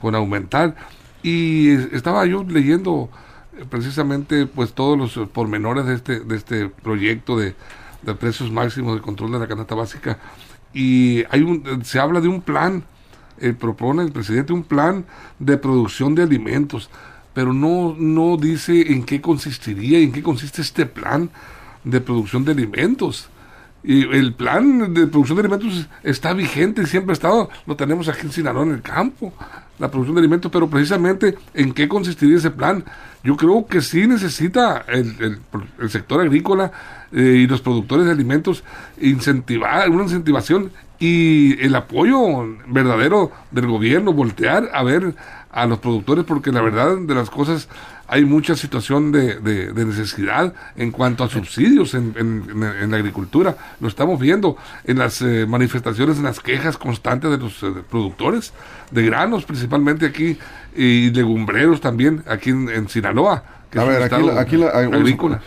con 0.01 0.15
aumentar. 0.15 0.75
Y 1.21 1.71
estaba 1.95 2.25
yo 2.25 2.43
leyendo 2.43 3.09
eh, 3.57 3.65
precisamente 3.69 4.45
pues 4.47 4.73
todos 4.73 4.97
los 4.97 5.27
pormenores 5.29 5.85
de 5.85 5.95
este, 5.95 6.19
de 6.21 6.35
este 6.35 6.69
proyecto 6.69 7.37
de, 7.37 7.55
de 8.01 8.15
precios 8.15 8.51
máximos 8.51 8.95
de 8.95 9.01
control 9.01 9.31
de 9.33 9.39
la 9.39 9.47
canasta 9.47 9.75
básica 9.75 10.19
y 10.75 11.23
hay 11.29 11.41
un, 11.41 11.83
se 11.85 11.99
habla 11.99 12.19
de 12.19 12.27
un 12.27 12.41
plan, 12.41 12.83
eh, 13.39 13.53
propone 13.53 14.03
el 14.03 14.11
presidente 14.11 14.51
un 14.51 14.63
plan 14.63 15.05
de 15.39 15.57
producción 15.57 16.13
de 16.13 16.23
alimentos, 16.23 16.89
pero 17.33 17.53
no, 17.53 17.95
no 17.97 18.35
dice 18.35 18.91
en 18.91 19.03
qué 19.03 19.21
consistiría, 19.21 19.99
en 19.99 20.11
qué 20.11 20.21
consiste 20.21 20.61
este 20.61 20.85
plan 20.85 21.29
de 21.85 22.01
producción 22.01 22.43
de 22.43 22.51
alimentos. 22.51 23.29
Y 23.87 24.01
el 24.15 24.33
plan 24.33 24.95
de 24.95 25.05
producción 25.05 25.37
de 25.37 25.41
alimentos 25.41 25.87
está 26.01 26.33
vigente, 26.33 26.87
siempre 26.87 27.11
ha 27.11 27.13
estado, 27.13 27.49
lo 27.67 27.75
tenemos 27.75 28.09
aquí 28.09 28.21
en 28.23 28.31
Sinaloa, 28.31 28.63
en 28.63 28.71
el 28.71 28.81
campo, 28.81 29.31
la 29.77 29.91
producción 29.91 30.15
de 30.15 30.21
alimentos, 30.21 30.51
pero 30.51 30.67
precisamente 30.67 31.37
en 31.53 31.71
qué 31.71 31.87
consistiría 31.87 32.37
ese 32.37 32.49
plan. 32.49 32.83
Yo 33.23 33.37
creo 33.37 33.67
que 33.67 33.81
sí 33.81 34.07
necesita 34.07 34.85
el, 34.87 35.39
el, 35.79 35.89
sector 35.89 36.21
agrícola 36.21 36.71
eh, 37.11 37.41
y 37.43 37.47
los 37.47 37.61
productores 37.61 38.07
de 38.07 38.11
alimentos 38.11 38.63
incentivar, 38.99 39.87
una 39.91 40.03
incentivación 40.03 40.71
y 40.97 41.61
el 41.63 41.75
apoyo 41.75 42.17
verdadero 42.67 43.31
del 43.51 43.67
gobierno, 43.67 44.13
voltear 44.13 44.69
a 44.73 44.81
ver 44.81 45.13
a 45.51 45.65
los 45.67 45.79
productores, 45.79 46.25
porque 46.25 46.51
la 46.51 46.61
verdad 46.61 46.97
de 46.97 47.15
las 47.15 47.29
cosas 47.29 47.69
hay 48.07 48.23
mucha 48.23 48.55
situación 48.55 49.11
de, 49.11 49.39
de, 49.39 49.85
necesidad 49.85 50.53
en 50.75 50.91
cuanto 50.91 51.23
a 51.23 51.29
subsidios 51.29 51.93
en, 51.93 52.13
en, 52.17 52.91
la 52.91 52.97
agricultura. 52.97 53.57
Lo 53.79 53.87
estamos 53.87 54.19
viendo 54.19 54.57
en 54.83 54.99
las 54.99 55.21
eh, 55.21 55.45
manifestaciones, 55.47 56.17
en 56.17 56.23
las 56.23 56.39
quejas 56.39 56.77
constantes 56.77 57.31
de 57.31 57.37
los 57.37 57.63
eh, 57.63 57.83
productores 57.89 58.53
de 58.91 59.05
granos, 59.05 59.45
principalmente 59.45 60.05
aquí, 60.05 60.37
y 60.75 61.09
legumbreros 61.11 61.81
también, 61.81 62.23
aquí 62.27 62.51
en, 62.51 62.87
Sinaloa. 62.89 63.43
A 63.75 63.83
ver, 63.83 64.03
aquí, 64.03 64.55
hay 64.73 64.87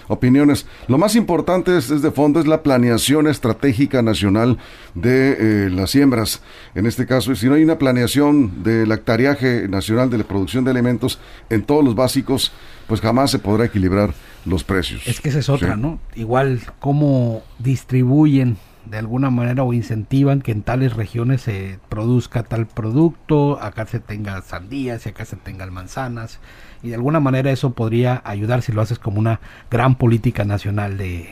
opiniones. 0.09 0.67
Lo 0.87 0.99
más 0.99 1.17
importante 1.17 1.77
es, 1.77 1.89
de 1.89 2.11
fondo 2.11 2.41
es 2.41 2.47
la 2.47 2.63
planeación 2.63 3.27
estratégica 3.27 4.03
nacional 4.03 4.59
de 4.95 5.37
eh, 5.67 5.71
las 5.71 5.91
siembras. 5.91 6.43
En 6.75 6.87
este 6.87 7.07
caso, 7.07 7.35
si 7.35 7.49
no 7.49 7.55
hay 7.55 7.65
una 7.65 7.79
planeación 7.79 8.63
del 8.63 8.91
hectariaje 8.93 9.69
nacional 9.69 10.11
de 10.11 10.19
la 10.19 10.25
producción 10.25 10.65
de 10.65 10.71
alimentos 10.71 11.19
en 11.51 11.63
todos 11.63 11.85
los 11.85 11.95
básicos, 11.95 12.53
pues 12.87 13.01
jamás 13.01 13.31
se 13.31 13.39
podrá 13.39 13.67
equilibrar 13.67 14.15
los 14.45 14.65
precios. 14.65 15.07
Es 15.07 15.21
que 15.21 15.29
esa 15.29 15.39
es 15.39 15.49
otra, 15.49 15.77
¿no? 15.77 16.01
Igual 16.15 16.61
cómo 16.81 17.43
distribuyen 17.59 18.57
de 18.87 18.99
alguna 18.99 19.31
manera 19.31 19.63
o 19.65 19.73
incentivan 19.73 20.41
que 20.41 20.53
en 20.53 20.63
tales 20.63 20.95
regiones 20.95 21.43
se 21.43 21.79
produzca 21.89 22.43
tal 22.43 22.67
producto, 22.67 23.61
acá 23.61 23.87
se 23.87 24.01
tenga 24.01 24.41
sandías 24.43 25.05
y 25.07 25.11
acá 25.11 25.25
se 25.25 25.37
tengan 25.37 25.73
manzanas 25.73 26.41
y 26.83 26.89
de 26.89 26.95
alguna 26.95 27.21
manera 27.21 27.51
eso 27.51 27.73
podría 27.73 28.23
ayudar 28.25 28.63
si 28.63 28.73
lo 28.73 28.81
haces 28.81 28.99
como 28.99 29.19
una 29.19 29.41
gran 29.71 29.97
política 29.97 30.45
nacional 30.45 30.97
de, 30.97 31.29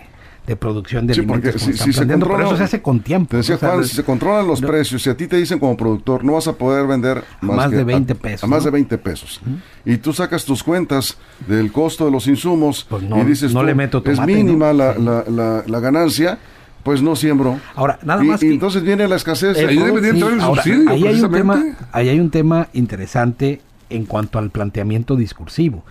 de 0.46 0.56
producción 0.56 1.06
de 1.06 1.14
sí, 1.14 1.22
Porque 1.22 1.58
si, 1.58 1.92
se 1.92 2.06
controla, 2.06 2.44
eso 2.44 2.56
se 2.56 2.62
hace 2.62 2.82
con 2.82 3.00
tiempo. 3.00 3.42
si 3.42 3.52
se 3.94 4.04
controlan 4.04 4.46
los 4.46 4.60
precios, 4.60 5.02
si 5.02 5.10
a 5.10 5.16
ti 5.16 5.26
te 5.26 5.36
dicen 5.36 5.58
como 5.58 5.76
productor 5.76 6.24
no 6.24 6.34
vas 6.34 6.46
a 6.46 6.52
poder 6.52 6.86
vender 6.86 7.24
más, 7.40 7.70
de 7.70 7.82
20 7.82 8.14
pesos. 8.14 8.44
A, 8.44 8.46
más 8.46 8.64
de 8.64 8.70
20 8.70 8.98
pesos. 8.98 9.40
Y 9.84 9.96
tú 9.98 10.12
sacas 10.12 10.44
tus 10.44 10.62
cuentas 10.62 11.18
del 11.46 11.72
costo 11.72 12.04
de 12.04 12.10
los 12.10 12.26
insumos 12.28 12.86
pues 12.88 13.02
y 13.02 13.24
dices, 13.24 13.52
no 13.52 13.62
le 13.62 13.74
meto 13.74 14.02
es 14.06 14.20
mínima 14.20 14.72
la, 14.72 14.96
la, 14.96 15.64
la, 15.66 15.80
ganancia 15.80 16.38
pues 16.82 17.02
no 17.02 17.16
siembro. 17.16 17.58
Ahora, 17.74 17.98
nada 18.04 18.22
más. 18.22 18.40
Y, 18.44 18.46
entonces 18.46 18.84
viene 18.84 19.08
la 19.08 19.16
escasez. 19.16 19.56
ahí 19.56 19.64
Ahí 19.76 19.78
hay, 19.78 21.20
un 21.20 21.32
tema, 21.32 21.64
ahí 21.90 22.08
hay 22.08 22.20
un 22.20 22.30
tema 22.30 22.68
interesante 22.72 23.60
en 23.90 24.04
cuanto 24.06 24.38
al 24.38 24.50
planteamiento 24.50 25.16
discursivo 25.16 25.84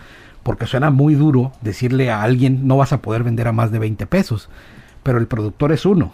porque 0.46 0.68
suena 0.68 0.90
muy 0.90 1.16
duro 1.16 1.50
decirle 1.60 2.08
a 2.08 2.22
alguien 2.22 2.68
no 2.68 2.76
vas 2.76 2.92
a 2.92 3.02
poder 3.02 3.24
vender 3.24 3.48
a 3.48 3.52
más 3.52 3.72
de 3.72 3.80
20 3.80 4.06
pesos, 4.06 4.48
pero 5.02 5.18
el 5.18 5.26
productor 5.26 5.72
es 5.72 5.84
uno. 5.84 6.12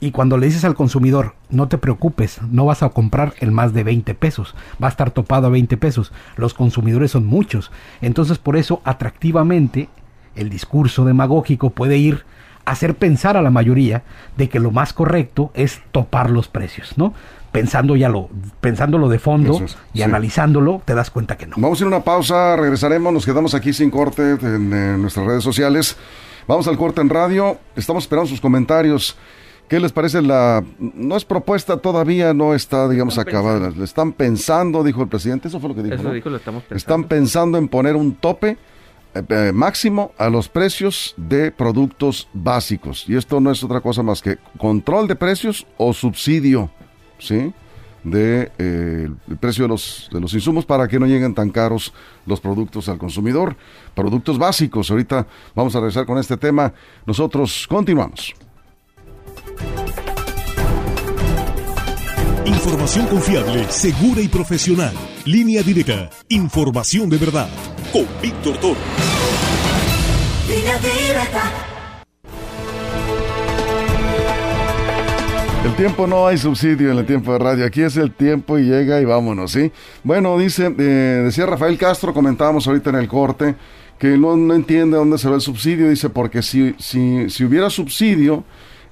Y 0.00 0.12
cuando 0.12 0.38
le 0.38 0.46
dices 0.46 0.64
al 0.64 0.74
consumidor, 0.74 1.34
no 1.50 1.68
te 1.68 1.76
preocupes, 1.76 2.40
no 2.50 2.64
vas 2.64 2.82
a 2.82 2.88
comprar 2.88 3.34
el 3.38 3.50
más 3.50 3.74
de 3.74 3.84
20 3.84 4.14
pesos, 4.14 4.54
va 4.82 4.86
a 4.86 4.90
estar 4.90 5.10
topado 5.10 5.48
a 5.48 5.50
20 5.50 5.76
pesos, 5.76 6.10
los 6.36 6.54
consumidores 6.54 7.10
son 7.10 7.26
muchos. 7.26 7.70
Entonces 8.00 8.38
por 8.38 8.56
eso 8.56 8.80
atractivamente 8.82 9.90
el 10.36 10.48
discurso 10.48 11.04
demagógico 11.04 11.68
puede 11.68 11.98
ir 11.98 12.24
a 12.64 12.70
hacer 12.70 12.94
pensar 12.94 13.36
a 13.36 13.42
la 13.42 13.50
mayoría 13.50 14.04
de 14.38 14.48
que 14.48 14.58
lo 14.58 14.70
más 14.70 14.94
correcto 14.94 15.50
es 15.52 15.82
topar 15.92 16.30
los 16.30 16.48
precios, 16.48 16.96
¿no? 16.96 17.12
Pensando 17.56 17.96
ya 17.96 18.10
lo, 18.10 18.28
pensándolo 18.60 19.08
de 19.08 19.18
fondo 19.18 19.64
y 19.94 20.02
analizándolo, 20.02 20.82
te 20.84 20.94
das 20.94 21.08
cuenta 21.08 21.38
que 21.38 21.46
no. 21.46 21.54
Vamos 21.56 21.80
a 21.80 21.84
ir 21.84 21.86
a 21.86 21.88
una 21.88 22.04
pausa, 22.04 22.54
regresaremos, 22.54 23.10
nos 23.14 23.24
quedamos 23.24 23.54
aquí 23.54 23.72
sin 23.72 23.90
corte 23.90 24.32
en, 24.42 25.00
nuestras 25.00 25.24
redes 25.24 25.42
sociales. 25.42 25.96
Vamos 26.46 26.68
al 26.68 26.76
corte 26.76 27.00
en 27.00 27.08
radio, 27.08 27.56
estamos 27.74 28.04
esperando 28.04 28.28
sus 28.28 28.42
comentarios. 28.42 29.16
¿Qué 29.68 29.80
les 29.80 29.90
parece 29.90 30.20
la... 30.20 30.62
No 30.78 31.16
es 31.16 31.24
propuesta 31.24 31.78
todavía, 31.78 32.34
no 32.34 32.54
está, 32.54 32.90
digamos, 32.90 33.16
acabada. 33.16 33.70
Le 33.70 33.84
están 33.84 34.12
pensando, 34.12 34.84
dijo 34.84 35.00
el 35.00 35.08
presidente, 35.08 35.48
eso 35.48 35.58
fue 35.58 35.70
lo 35.70 35.74
que 35.74 35.82
dijo. 35.82 35.94
Eso 35.94 36.12
dijo, 36.12 36.28
lo 36.28 36.36
estamos 36.36 36.62
pensando. 36.62 36.76
Están 36.76 37.04
pensando 37.04 37.56
en 37.56 37.68
poner 37.68 37.96
un 37.96 38.16
tope 38.16 38.58
eh, 39.14 39.22
eh, 39.30 39.52
máximo 39.54 40.12
a 40.18 40.28
los 40.28 40.50
precios 40.50 41.14
de 41.16 41.52
productos 41.52 42.28
básicos. 42.34 43.08
Y 43.08 43.16
esto 43.16 43.40
no 43.40 43.50
es 43.50 43.64
otra 43.64 43.80
cosa 43.80 44.02
más 44.02 44.20
que 44.20 44.36
control 44.58 45.08
de 45.08 45.16
precios 45.16 45.66
o 45.78 45.94
subsidio 45.94 46.70
¿sí? 47.18 47.52
de 48.06 48.52
eh, 48.58 49.08
el 49.28 49.36
precio 49.36 49.64
de 49.64 49.68
los, 49.68 50.08
de 50.12 50.20
los 50.20 50.32
insumos 50.32 50.64
para 50.64 50.86
que 50.86 50.98
no 50.98 51.06
lleguen 51.06 51.34
tan 51.34 51.50
caros 51.50 51.92
los 52.24 52.40
productos 52.40 52.88
al 52.88 52.98
consumidor, 52.98 53.56
productos 53.94 54.38
básicos. 54.38 54.90
Ahorita 54.90 55.26
vamos 55.54 55.74
a 55.74 55.80
regresar 55.80 56.06
con 56.06 56.16
este 56.18 56.36
tema. 56.36 56.72
Nosotros 57.04 57.66
continuamos. 57.68 58.32
Información 62.44 63.06
confiable, 63.06 63.66
segura 63.70 64.20
y 64.20 64.28
profesional. 64.28 64.94
Línea 65.24 65.62
directa. 65.62 66.08
Información 66.28 67.10
de 67.10 67.18
verdad. 67.18 67.48
Con 67.92 68.06
Víctor 68.22 68.56
Toro. 68.58 68.80
Línea 70.48 70.78
directa. 70.78 71.75
El 75.66 75.74
tiempo 75.74 76.06
no 76.06 76.28
hay 76.28 76.38
subsidio 76.38 76.92
en 76.92 76.98
el 76.98 77.06
tiempo 77.06 77.32
de 77.32 77.40
radio. 77.40 77.66
Aquí 77.66 77.82
es 77.82 77.96
el 77.96 78.12
tiempo 78.14 78.56
y 78.56 78.66
llega 78.66 79.00
y 79.00 79.04
vámonos, 79.04 79.50
¿sí? 79.50 79.72
Bueno, 80.04 80.38
dice, 80.38 80.72
eh, 80.78 81.22
decía 81.24 81.44
Rafael 81.44 81.76
Castro, 81.76 82.14
comentábamos 82.14 82.68
ahorita 82.68 82.90
en 82.90 82.96
el 82.96 83.08
corte, 83.08 83.56
que 83.98 84.16
no, 84.16 84.36
no 84.36 84.54
entiende 84.54 84.96
dónde 84.96 85.18
se 85.18 85.28
va 85.28 85.34
el 85.34 85.40
subsidio. 85.40 85.90
Dice, 85.90 86.08
porque 86.08 86.40
si, 86.42 86.76
si, 86.78 87.28
si 87.30 87.44
hubiera 87.44 87.68
subsidio, 87.68 88.44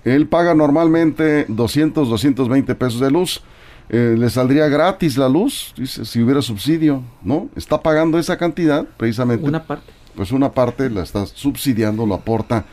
él 0.03 0.27
paga 0.27 0.53
normalmente 0.57 1.47
200, 1.47 2.09
220 2.09 2.75
pesos 2.75 2.99
de 2.99 3.11
luz. 3.13 3.45
Eh, 3.89 4.17
le 4.19 4.29
saldría 4.29 4.67
gratis 4.67 5.17
la 5.17 5.29
luz, 5.29 5.75
dice, 5.77 6.05
si 6.05 6.23
hubiera 6.25 6.43
subsidio, 6.43 7.05
¿no? 7.23 7.51
Está 7.55 7.81
pagando 7.83 8.19
esa 8.19 8.37
cantidad, 8.37 8.85
precisamente. 8.97 9.47
Una 9.47 9.63
parte. 9.63 9.93
Pues 10.17 10.33
una 10.33 10.51
parte 10.51 10.91
la 10.91 11.05
está 11.05 11.25
subsidiando, 11.25 12.05
lo 12.05 12.17
aporta 12.17 12.65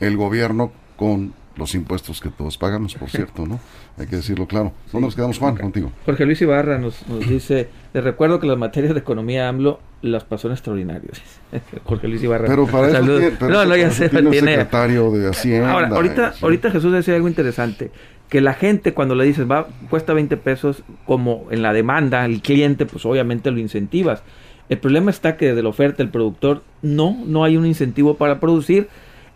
el 0.00 0.16
gobierno 0.16 0.72
con 0.96 1.34
los 1.60 1.74
impuestos 1.74 2.20
que 2.20 2.30
todos 2.30 2.56
pagamos, 2.56 2.94
por 2.94 3.10
cierto, 3.10 3.46
¿no? 3.46 3.60
Hay 3.98 4.06
que 4.06 4.16
decirlo 4.16 4.46
claro. 4.46 4.72
¿Dónde 4.90 5.06
nos 5.06 5.14
quedamos, 5.14 5.38
Juan, 5.38 5.56
contigo? 5.56 5.92
Jorge 6.06 6.24
Luis 6.24 6.40
Ibarra 6.40 6.78
nos, 6.78 7.06
nos 7.06 7.28
dice, 7.28 7.68
les 7.92 8.02
recuerdo 8.02 8.40
que 8.40 8.46
las 8.46 8.56
materias 8.56 8.94
de 8.94 9.00
economía 9.00 9.48
AMLO 9.48 9.78
las 10.00 10.24
pasó 10.24 10.48
en 10.48 10.54
extraordinarios. 10.54 11.20
Jorge 11.84 12.08
Luis 12.08 12.22
Ibarra. 12.22 12.46
Pero 12.48 12.66
para 12.66 12.88
eso 12.88 13.00
tiene, 13.02 13.32
no, 13.40 13.64
no, 13.66 13.76
ya 13.76 13.90
sé, 13.90 14.08
tiene 14.08 14.32
secretario 14.32 15.10
de 15.12 15.28
Hacienda. 15.28 15.70
Ahora, 15.70 15.88
ahorita, 15.88 16.34
ahorita 16.40 16.70
Jesús 16.70 16.92
decía 16.92 17.14
algo 17.14 17.28
interesante, 17.28 17.90
que 18.30 18.40
la 18.40 18.54
gente 18.54 18.94
cuando 18.94 19.14
le 19.14 19.24
dices, 19.24 19.48
va, 19.48 19.68
cuesta 19.90 20.14
20 20.14 20.38
pesos, 20.38 20.82
como 21.04 21.46
en 21.50 21.60
la 21.60 21.74
demanda, 21.74 22.24
el 22.24 22.40
cliente, 22.40 22.86
pues 22.86 23.04
obviamente 23.04 23.50
lo 23.50 23.58
incentivas. 23.58 24.22
El 24.70 24.78
problema 24.78 25.10
está 25.10 25.36
que 25.36 25.48
desde 25.48 25.62
la 25.62 25.68
oferta, 25.68 26.02
el 26.02 26.08
productor, 26.08 26.62
no, 26.80 27.18
no 27.26 27.44
hay 27.44 27.58
un 27.58 27.66
incentivo 27.66 28.14
para 28.14 28.40
producir 28.40 28.88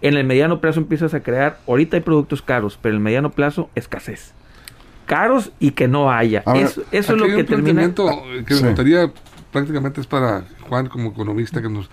en 0.05 0.19
el 0.19 0.25
mediano 0.25 0.61
plazo 0.61 0.81
empiezas 0.81 1.15
a 1.15 1.21
crear, 1.21 1.59
ahorita 1.67 1.97
hay 1.97 2.03
productos 2.03 2.43
caros, 2.43 2.79
pero 2.81 2.95
en 2.95 2.99
el 2.99 3.03
mediano 3.03 3.31
plazo 3.31 3.71
escasez. 3.75 4.35
Caros 5.07 5.51
y 5.59 5.71
que 5.71 5.89
no 5.89 6.13
haya. 6.13 6.45
eso, 6.55 6.85
es 6.93 7.09
lo 7.09 7.25
que 7.25 7.43
termina. 7.43 7.91
que 8.47 8.55
me 8.55 8.69
gustaría, 8.69 9.11
prácticamente 9.51 10.03
es 10.03 10.07
para 10.07 10.45
Juan 10.69 10.89
como 10.89 11.09
economista 11.11 11.63
que 11.63 11.71
nos 11.71 11.89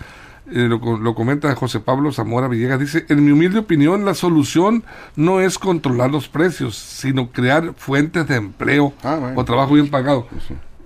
eh, 0.52 0.68
lo, 0.68 1.16
comenta 1.16 1.56
José 1.56 1.80
Pablo 1.80 2.12
Zamora 2.12 2.50
Villegas, 2.50 2.82
dice, 2.82 3.06
en 3.08 3.24
mi 3.24 3.32
humilde 3.32 3.60
opinión, 3.60 4.04
la 4.04 4.14
solución 4.14 4.84
no 5.16 5.40
es 5.40 5.58
controlar 5.58 6.12
los 6.12 6.28
precios, 6.28 6.76
sino 6.76 7.32
crear 7.32 7.74
fuentes 7.78 8.28
de 8.28 8.36
empleo 8.36 8.92
ah, 9.04 9.32
o 9.36 9.46
trabajo 9.46 9.76
bien 9.76 9.90
pagado. 9.90 10.28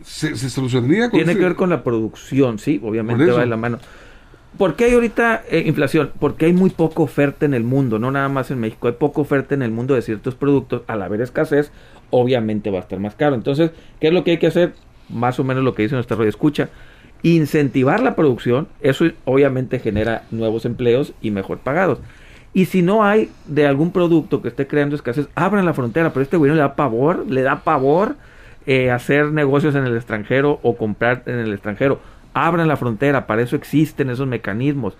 Se, 0.03 0.35
solucionaría 0.35 1.09
Tiene 1.09 1.33
que 1.33 1.41
ver 1.41 1.55
con 1.55 1.71
la 1.71 1.83
producción, 1.83 2.59
sí, 2.59 2.79
obviamente 2.83 3.25
va 3.25 3.39
de 3.39 3.47
la 3.47 3.57
mano 3.57 3.79
¿Por 4.57 4.75
qué 4.75 4.85
hay 4.85 4.93
ahorita 4.93 5.43
eh, 5.49 5.63
inflación? 5.65 6.11
Porque 6.19 6.45
hay 6.45 6.53
muy 6.53 6.69
poca 6.69 7.01
oferta 7.01 7.45
en 7.45 7.53
el 7.53 7.63
mundo, 7.63 7.99
no 7.99 8.11
nada 8.11 8.29
más 8.29 8.51
en 8.51 8.59
México. 8.59 8.87
Hay 8.87 8.93
poca 8.93 9.19
oferta 9.19 9.53
en 9.53 9.61
el 9.61 9.71
mundo 9.71 9.95
de 9.95 10.01
ciertos 10.01 10.35
productos. 10.35 10.83
Al 10.87 11.01
haber 11.01 11.21
escasez, 11.21 11.71
obviamente 12.09 12.71
va 12.71 12.77
a 12.77 12.81
estar 12.81 12.99
más 12.99 13.15
caro. 13.15 13.35
Entonces, 13.35 13.71
¿qué 13.99 14.07
es 14.07 14.13
lo 14.13 14.23
que 14.23 14.31
hay 14.31 14.37
que 14.37 14.47
hacer? 14.47 14.73
Más 15.09 15.39
o 15.39 15.43
menos 15.43 15.63
lo 15.63 15.75
que 15.75 15.83
dice 15.83 15.95
nuestra 15.95 16.15
radio 16.15 16.29
escucha. 16.29 16.69
Incentivar 17.21 18.01
la 18.01 18.15
producción, 18.15 18.67
eso 18.81 19.05
obviamente 19.25 19.79
genera 19.79 20.23
nuevos 20.31 20.65
empleos 20.65 21.13
y 21.21 21.31
mejor 21.31 21.59
pagados. 21.59 21.99
Y 22.53 22.65
si 22.65 22.81
no 22.81 23.03
hay 23.03 23.31
de 23.47 23.67
algún 23.67 23.91
producto 23.91 24.41
que 24.41 24.47
esté 24.47 24.67
creando 24.67 24.95
escasez, 24.95 25.27
abran 25.35 25.65
la 25.65 25.73
frontera. 25.73 26.13
Pero 26.13 26.23
este 26.23 26.37
gobierno 26.37 26.55
le 26.55 26.61
da 26.61 26.75
pavor, 26.75 27.25
le 27.27 27.41
da 27.41 27.63
pavor 27.63 28.15
eh, 28.65 28.89
hacer 28.89 29.33
negocios 29.33 29.75
en 29.75 29.85
el 29.85 29.95
extranjero 29.95 30.59
o 30.63 30.77
comprar 30.77 31.23
en 31.25 31.39
el 31.39 31.51
extranjero 31.51 31.99
abran 32.35 32.67
la 32.67 32.75
frontera, 32.75 33.27
para 33.27 33.41
eso 33.41 33.55
existen 33.55 34.09
esos 34.09 34.27
mecanismos. 34.27 34.97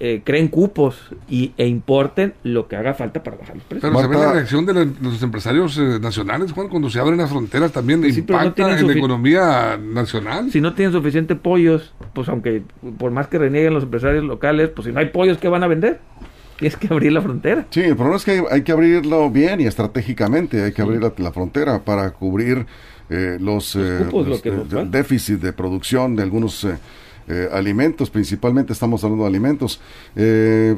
Eh, 0.00 0.20
creen 0.24 0.48
cupos 0.48 1.10
y, 1.30 1.52
e 1.56 1.68
importen 1.68 2.34
lo 2.42 2.66
que 2.66 2.74
haga 2.74 2.92
falta 2.92 3.22
para 3.22 3.36
bajar 3.36 3.54
los 3.54 3.64
precios. 3.64 3.88
Pero 3.88 4.02
se 4.02 4.08
ve 4.08 4.16
la 4.16 4.32
reacción 4.32 4.66
de, 4.66 4.74
los 5.00 5.22
empresarios 5.22 5.78
eh, 5.78 6.00
nacionales, 6.00 6.50
Juan, 6.50 6.68
cuando 6.68 6.90
se 6.90 6.98
abren 6.98 7.18
las 7.18 7.30
fronteras 7.30 7.70
también 7.70 8.04
impacta 8.04 8.78
en 8.78 8.86
la 8.88 8.92
economía 8.92 9.78
nacional. 9.80 10.50
Si 10.50 10.60
no 10.60 10.74
tienen 10.74 10.92
suficiente 10.92 11.36
pollos, 11.36 11.94
pues 12.14 12.28
aunque 12.28 12.62
por 12.98 13.12
más 13.12 13.28
que 13.28 13.38
renieguen 13.38 13.74
los 13.74 13.84
empresarios 13.84 14.24
locales, 14.24 14.70
pues 14.74 14.86
si 14.86 14.92
no 14.92 14.98
hay 14.98 15.06
pollos, 15.06 15.38
¿qué 15.38 15.48
van 15.48 15.62
a 15.62 15.68
vender? 15.68 16.00
Tienes 16.58 16.76
que 16.76 16.88
abrir 16.92 17.12
la 17.12 17.22
frontera. 17.22 17.66
Sí, 17.70 17.80
el 17.80 17.94
problema 17.94 18.16
es 18.16 18.24
que 18.24 18.42
hay, 18.50 18.62
que 18.62 18.72
abrirlo 18.72 19.30
bien 19.30 19.60
y 19.60 19.66
estratégicamente, 19.66 20.64
hay 20.64 20.72
que 20.72 20.82
abrir 20.82 21.00
la 21.00 21.32
frontera 21.32 21.84
para 21.84 22.10
cubrir 22.10 22.66
eh, 23.10 23.38
los, 23.40 23.76
eh, 23.76 24.08
eh 24.12 24.86
déficit 24.88 25.40
de 25.40 25.52
producción 25.52 26.16
de 26.16 26.22
algunos 26.22 26.64
eh, 26.64 27.48
alimentos, 27.52 28.10
principalmente 28.10 28.72
estamos 28.72 29.02
hablando 29.04 29.24
de 29.24 29.30
alimentos. 29.30 29.80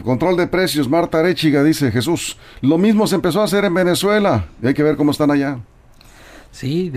control 0.03 0.37
de 0.37 0.47
precios, 0.47 0.89
Marta 0.89 1.21
Arechiga 1.21 1.63
dice 1.63 1.91
Jesús, 1.91 2.37
lo 2.61 2.79
mismo 2.79 3.07
se 3.07 3.17
empezó 3.17 3.41
a 3.41 3.45
hacer 3.45 3.65
en 3.65 3.75
Venezuela, 3.75 4.47
y 4.63 4.67
hay 4.67 4.75
que 4.75 4.83
ver 4.83 4.97
cómo 4.97 5.11
están 5.11 5.31
allá. 5.31 5.59
Sí, 6.55 6.93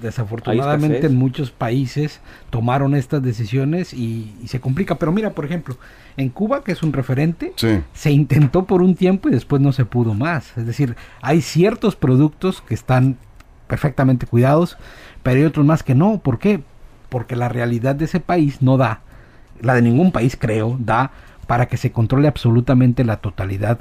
desafortunadamente 0.00 1.08
en 1.08 1.14
muchos 1.14 1.50
países 1.50 2.20
tomaron 2.48 2.94
estas 2.94 3.22
decisiones 3.22 3.92
y, 3.92 4.32
se 4.46 4.60
complica. 4.60 4.94
Pero 4.94 5.12
mira, 5.12 5.34
por 5.34 5.44
ejemplo, 5.44 5.76
en 6.16 6.30
Cuba, 6.30 6.64
que 6.64 6.72
es 6.72 6.82
un 6.82 6.94
referente, 6.94 7.52
se 7.92 8.10
intentó 8.10 8.64
por 8.64 8.80
un 8.80 8.94
tiempo 8.94 9.28
y 9.28 9.32
después 9.32 9.60
no 9.60 9.72
se 9.72 9.84
pudo 9.84 10.14
más. 10.14 10.56
Es 10.56 10.64
decir, 10.64 10.96
hay 11.20 11.42
ciertos 11.42 11.96
productos 11.96 12.62
que 12.62 12.72
están 12.72 13.18
perfectamente 13.66 14.26
cuidados, 14.26 14.76
pero 15.22 15.38
hay 15.38 15.44
otros 15.44 15.64
más 15.64 15.82
que 15.82 15.94
no. 15.94 16.18
¿Por 16.18 16.38
qué? 16.38 16.62
Porque 17.08 17.36
la 17.36 17.48
realidad 17.48 17.94
de 17.94 18.06
ese 18.06 18.20
país 18.20 18.62
no 18.62 18.76
da, 18.76 19.00
la 19.60 19.74
de 19.74 19.82
ningún 19.82 20.12
país 20.12 20.36
creo, 20.38 20.76
da 20.78 21.10
para 21.46 21.66
que 21.66 21.76
se 21.76 21.92
controle 21.92 22.28
absolutamente 22.28 23.04
la 23.04 23.18
totalidad 23.18 23.78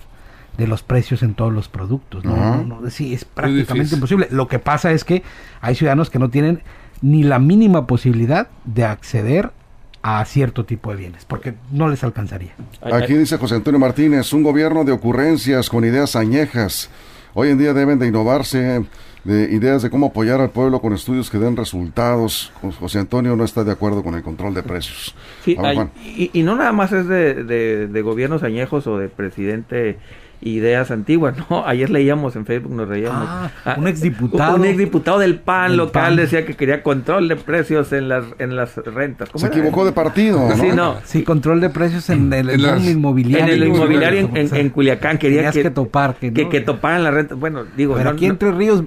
de 0.58 0.68
los 0.68 0.84
precios 0.84 1.24
en 1.24 1.34
todos 1.34 1.52
los 1.52 1.68
productos. 1.68 2.24
No, 2.26 2.64
no, 2.64 2.90
sí, 2.90 3.14
es 3.14 3.26
prácticamente 3.26 3.96
imposible. 3.96 4.28
Lo 4.30 4.48
que 4.48 4.60
pasa 4.60 4.92
es 4.92 5.04
que 5.04 5.24
hay 5.62 5.76
ciudadanos 5.76 6.10
que 6.10 6.20
no 6.20 6.30
tienen 6.30 6.62
ni 7.02 7.24
la 7.24 7.40
mínima 7.40 7.88
posibilidad 7.88 8.48
de 8.66 8.86
acceder 8.86 9.52
a 10.04 10.24
cierto 10.26 10.66
tipo 10.66 10.92
de 10.92 10.98
bienes, 10.98 11.26
porque 11.26 11.56
no 11.72 11.88
les 11.88 12.04
alcanzaría. 12.04 12.54
Aquí 12.82 13.14
dice 13.14 13.38
José 13.38 13.56
Antonio 13.56 13.80
Martínez, 13.80 14.32
un 14.34 14.44
gobierno 14.44 14.84
de 14.84 14.92
ocurrencias 14.92 15.70
con 15.70 15.86
ideas 15.86 16.16
añejas. 16.16 16.90
Hoy 17.34 17.50
en 17.50 17.58
día 17.58 17.74
deben 17.74 18.00
de 18.00 18.08
innovarse 18.08 18.86
de 19.24 19.54
ideas 19.54 19.82
de 19.82 19.90
cómo 19.90 20.08
apoyar 20.08 20.42
al 20.42 20.50
pueblo 20.50 20.82
con 20.82 20.94
estudios 20.94 21.30
que 21.30 21.38
den 21.38 21.56
resultados. 21.56 22.52
José 22.80 23.00
Antonio 23.00 23.36
no 23.36 23.44
está 23.44 23.64
de 23.64 23.72
acuerdo 23.72 24.04
con 24.04 24.16
el 24.16 24.24
control 24.24 24.54
de 24.54 24.64
precios. 24.64 25.16
Sí, 25.44 25.58
y, 26.34 26.44
no 26.44 26.56
nada 26.56 26.74
más 26.74 26.92
es 26.92 27.08
de, 27.08 27.44
de, 27.88 28.02
gobiernos 28.02 28.44
añejos 28.44 28.86
o 28.88 28.98
de 28.98 29.10
presidente 29.10 29.98
ideas 30.46 30.92
antiguas, 30.92 31.36
¿no? 31.50 31.66
Ayer 31.66 31.90
leíamos 31.90 32.36
en 32.36 32.46
Facebook, 32.46 32.74
nos 32.74 32.90
reíamos. 32.90 33.26
Ah, 33.26 33.52
ah 33.64 33.76
un 33.78 33.88
exdiputado. 33.88 34.58
Un 34.58 34.66
exdiputado 34.66 35.20
del 35.20 35.40
PAN 35.40 35.78
local 35.78 36.18
decía 36.18 36.46
que 36.46 36.56
quería 36.56 36.84
control 36.84 37.30
de 37.30 37.38
precios 37.38 37.94
en 37.94 38.10
las 38.10 38.26
en 38.40 38.58
las 38.58 38.76
rentas. 38.76 39.30
Se 39.34 39.48
equivocó 39.48 39.86
de 39.86 39.94
partido, 39.94 40.40
¿no? 40.50 40.56
Sí, 40.58 40.68
no. 40.74 40.98
Sí, 41.06 41.24
control 41.24 41.62
de 41.62 41.70
precios 41.70 42.10
en 42.10 42.34
el, 42.34 42.50
inmobiliario. 42.90 43.46
En 43.46 43.62
el 43.62 43.68
inmobiliario 43.70 44.30
en, 44.34 44.70
Culiacán. 44.70 45.18
Quería 45.18 45.50
que, 45.52 45.64
que, 45.64 45.70
topar. 45.70 46.16
Que, 46.16 46.50
que, 46.50 46.60
toparan 46.60 47.04
la 47.04 47.12
renta. 47.12 47.36
Bueno, 47.36 47.64
digo... 47.78 47.96
Pero 47.96 48.10
aquí 48.10 48.26
Entre 48.26 48.52
Ríos 48.52 48.84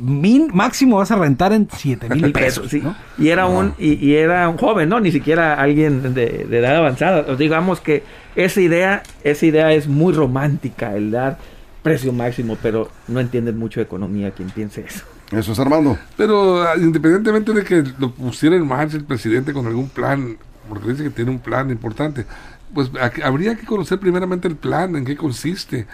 min, 0.00 0.50
máximo 0.52 0.96
vas 0.96 1.10
a 1.10 1.16
rentar 1.16 1.52
en 1.52 1.68
7 1.70 2.08
mil 2.10 2.32
pesos. 2.32 2.72
Y 3.18 3.28
era 3.28 3.46
un 3.46 3.74
y, 3.78 4.14
era 4.14 4.48
un 4.48 4.56
joven, 4.56 4.88
¿no? 4.88 5.00
Ni 5.00 5.12
siquiera 5.12 5.54
alguien 5.54 6.14
de, 6.14 6.46
edad 6.50 6.76
avanzada. 6.76 7.34
digamos 7.36 7.80
que 7.80 8.02
esa 8.34 8.60
idea, 8.60 9.02
esa 9.24 9.46
idea 9.46 9.72
es 9.72 9.88
muy 9.88 10.12
romántica, 10.12 10.94
el 10.94 11.10
dar 11.10 11.38
precio 11.82 12.12
máximo, 12.12 12.56
pero 12.62 12.90
no 13.08 13.20
entienden 13.20 13.58
mucho 13.58 13.80
de 13.80 13.84
economía 13.84 14.30
quien 14.30 14.50
piense 14.50 14.82
eso. 14.82 15.04
Eso 15.32 15.52
es 15.52 15.58
Armando. 15.58 15.98
Pero 16.16 16.62
ah, 16.62 16.74
independientemente 16.76 17.52
de 17.52 17.64
que 17.64 17.82
lo 17.98 18.10
pusiera 18.10 18.54
en 18.54 18.66
marcha 18.66 18.96
el 18.96 19.04
presidente 19.04 19.52
con 19.52 19.66
algún 19.66 19.88
plan, 19.88 20.36
porque 20.68 20.90
dice 20.90 21.04
que 21.04 21.10
tiene 21.10 21.30
un 21.30 21.40
plan 21.40 21.70
importante, 21.70 22.26
pues 22.72 22.90
habría 23.22 23.56
que 23.56 23.66
conocer 23.66 23.98
primeramente 23.98 24.48
el 24.48 24.56
plan, 24.56 24.94
en 24.96 25.04
qué 25.04 25.16
consiste 25.16 25.86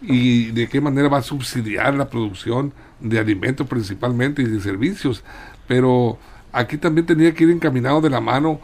y 0.00 0.50
de 0.52 0.68
qué 0.68 0.80
manera 0.80 1.08
va 1.08 1.18
a 1.18 1.22
subsidiar 1.22 1.94
la 1.94 2.08
producción 2.08 2.72
de 3.04 3.18
alimentos 3.18 3.68
principalmente 3.68 4.42
y 4.42 4.46
de 4.46 4.60
servicios, 4.60 5.22
pero 5.68 6.18
aquí 6.52 6.78
también 6.78 7.06
tenía 7.06 7.34
que 7.34 7.44
ir 7.44 7.50
encaminado 7.50 8.00
de 8.00 8.10
la 8.10 8.20
mano 8.20 8.60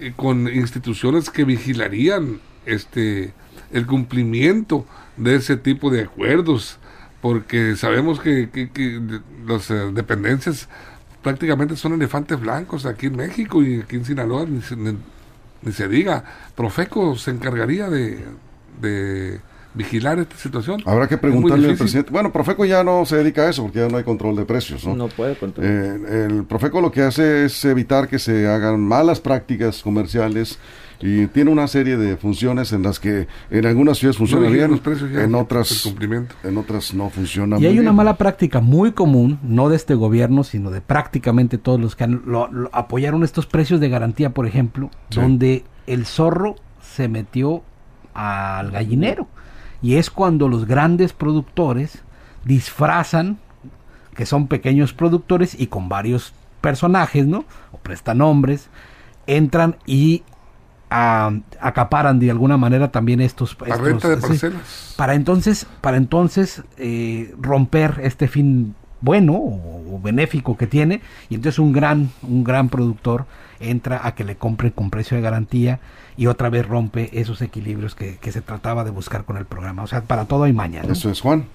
eh, 0.00 0.12
con 0.16 0.48
instituciones 0.48 1.30
que 1.30 1.44
vigilarían 1.44 2.40
este 2.66 3.34
el 3.70 3.86
cumplimiento 3.86 4.86
de 5.16 5.36
ese 5.36 5.56
tipo 5.56 5.90
de 5.90 6.02
acuerdos, 6.02 6.78
porque 7.20 7.76
sabemos 7.76 8.20
que, 8.20 8.50
que, 8.50 9.00
las 9.46 9.70
eh, 9.70 9.90
dependencias 9.92 10.68
prácticamente 11.22 11.76
son 11.76 11.94
elefantes 11.94 12.38
blancos 12.40 12.84
aquí 12.84 13.06
en 13.06 13.16
México 13.16 13.62
y 13.62 13.80
aquí 13.80 13.96
en 13.96 14.04
Sinaloa, 14.04 14.46
ni, 14.46 14.60
ni 15.62 15.72
se 15.72 15.88
diga. 15.88 16.24
Profeco 16.54 17.16
se 17.16 17.30
encargaría 17.30 17.88
de, 17.88 18.24
de 18.80 19.40
vigilar 19.74 20.18
esta 20.18 20.36
situación. 20.36 20.82
Habrá 20.84 21.08
que 21.08 21.18
preguntarle 21.18 21.70
al 21.70 21.76
presidente. 21.76 22.10
Bueno, 22.10 22.32
Profeco 22.32 22.64
ya 22.64 22.84
no 22.84 23.04
se 23.06 23.16
dedica 23.16 23.42
a 23.42 23.50
eso 23.50 23.62
porque 23.62 23.80
ya 23.80 23.88
no 23.88 23.96
hay 23.96 24.04
control 24.04 24.36
de 24.36 24.44
precios. 24.44 24.86
No, 24.86 24.94
no 24.94 25.08
puede 25.08 25.36
controlar. 25.36 25.72
Eh, 25.72 26.26
el 26.26 26.44
Profeco 26.44 26.80
lo 26.80 26.90
que 26.90 27.02
hace 27.02 27.46
es 27.46 27.64
evitar 27.64 28.08
que 28.08 28.18
se 28.18 28.46
hagan 28.46 28.80
malas 28.80 29.20
prácticas 29.20 29.82
comerciales 29.82 30.58
y 31.02 31.26
tiene 31.26 31.50
una 31.50 31.66
serie 31.66 31.96
de 31.96 32.16
funciones 32.16 32.72
en 32.72 32.84
las 32.84 33.00
que 33.00 33.26
en 33.50 33.66
algunas 33.66 33.98
ciudades 33.98 34.16
funciona 34.16 34.48
bien, 34.48 34.66
en 34.66 35.34
otras 35.34 35.86
en 36.44 36.56
otras 36.56 36.94
no 36.94 37.10
funciona 37.10 37.58
y 37.58 37.66
hay 37.66 37.78
una 37.80 37.92
mala 37.92 38.16
práctica 38.16 38.60
muy 38.60 38.92
común, 38.92 39.40
no 39.42 39.68
de 39.68 39.76
este 39.76 39.94
gobierno, 39.94 40.44
sino 40.44 40.70
de 40.70 40.80
prácticamente 40.80 41.58
todos 41.58 41.80
los 41.80 41.96
que 41.96 42.06
apoyaron 42.70 43.24
estos 43.24 43.46
precios 43.46 43.80
de 43.80 43.88
garantía, 43.88 44.30
por 44.30 44.46
ejemplo, 44.46 44.90
donde 45.10 45.64
el 45.86 46.06
zorro 46.06 46.54
se 46.80 47.08
metió 47.08 47.62
al 48.14 48.70
gallinero. 48.70 49.26
Y 49.82 49.96
es 49.96 50.10
cuando 50.10 50.48
los 50.48 50.66
grandes 50.66 51.12
productores 51.12 52.02
disfrazan 52.44 53.38
que 54.14 54.26
son 54.26 54.46
pequeños 54.46 54.92
productores 54.92 55.58
y 55.58 55.66
con 55.66 55.88
varios 55.88 56.34
personajes, 56.60 57.26
¿no? 57.26 57.44
O 57.72 57.78
prestan 57.78 58.18
nombres, 58.18 58.68
entran 59.26 59.76
y 59.86 60.22
acaparan 60.88 62.18
de 62.18 62.30
alguna 62.30 62.58
manera 62.58 62.92
también 62.92 63.22
estos, 63.22 63.54
para 64.96 65.14
entonces 65.14 65.66
para 65.80 65.96
entonces 65.96 66.62
eh, 66.76 67.34
romper 67.40 68.00
este 68.02 68.28
fin 68.28 68.74
bueno 69.02 69.34
o, 69.34 70.00
benéfico 70.02 70.56
que 70.56 70.66
tiene 70.66 71.00
y 71.28 71.34
entonces 71.34 71.58
un 71.60 71.70
gran 71.70 72.10
un 72.22 72.42
gran 72.42 72.70
productor 72.70 73.26
entra 73.60 74.00
a 74.04 74.14
que 74.14 74.24
le 74.24 74.36
compre 74.36 74.72
con 74.72 74.90
precio 74.90 75.16
de 75.16 75.22
garantía 75.22 75.78
y 76.16 76.26
otra 76.26 76.50
vez 76.50 76.66
rompe 76.66 77.10
esos 77.12 77.40
equilibrios 77.42 77.94
que, 77.94 78.18
se 78.32 78.40
trataba 78.40 78.84
de 78.84 78.90
buscar 78.90 79.24
con 79.24 79.36
el 79.36 79.44
programa. 79.44 79.82
O 79.82 79.86
sea, 79.86 80.02
para 80.02 80.26
todo 80.26 80.44
hay 80.44 80.52
mañana. 80.52 80.92
Eso 80.92 81.10
es, 81.10 81.20
Juan. 81.20 81.46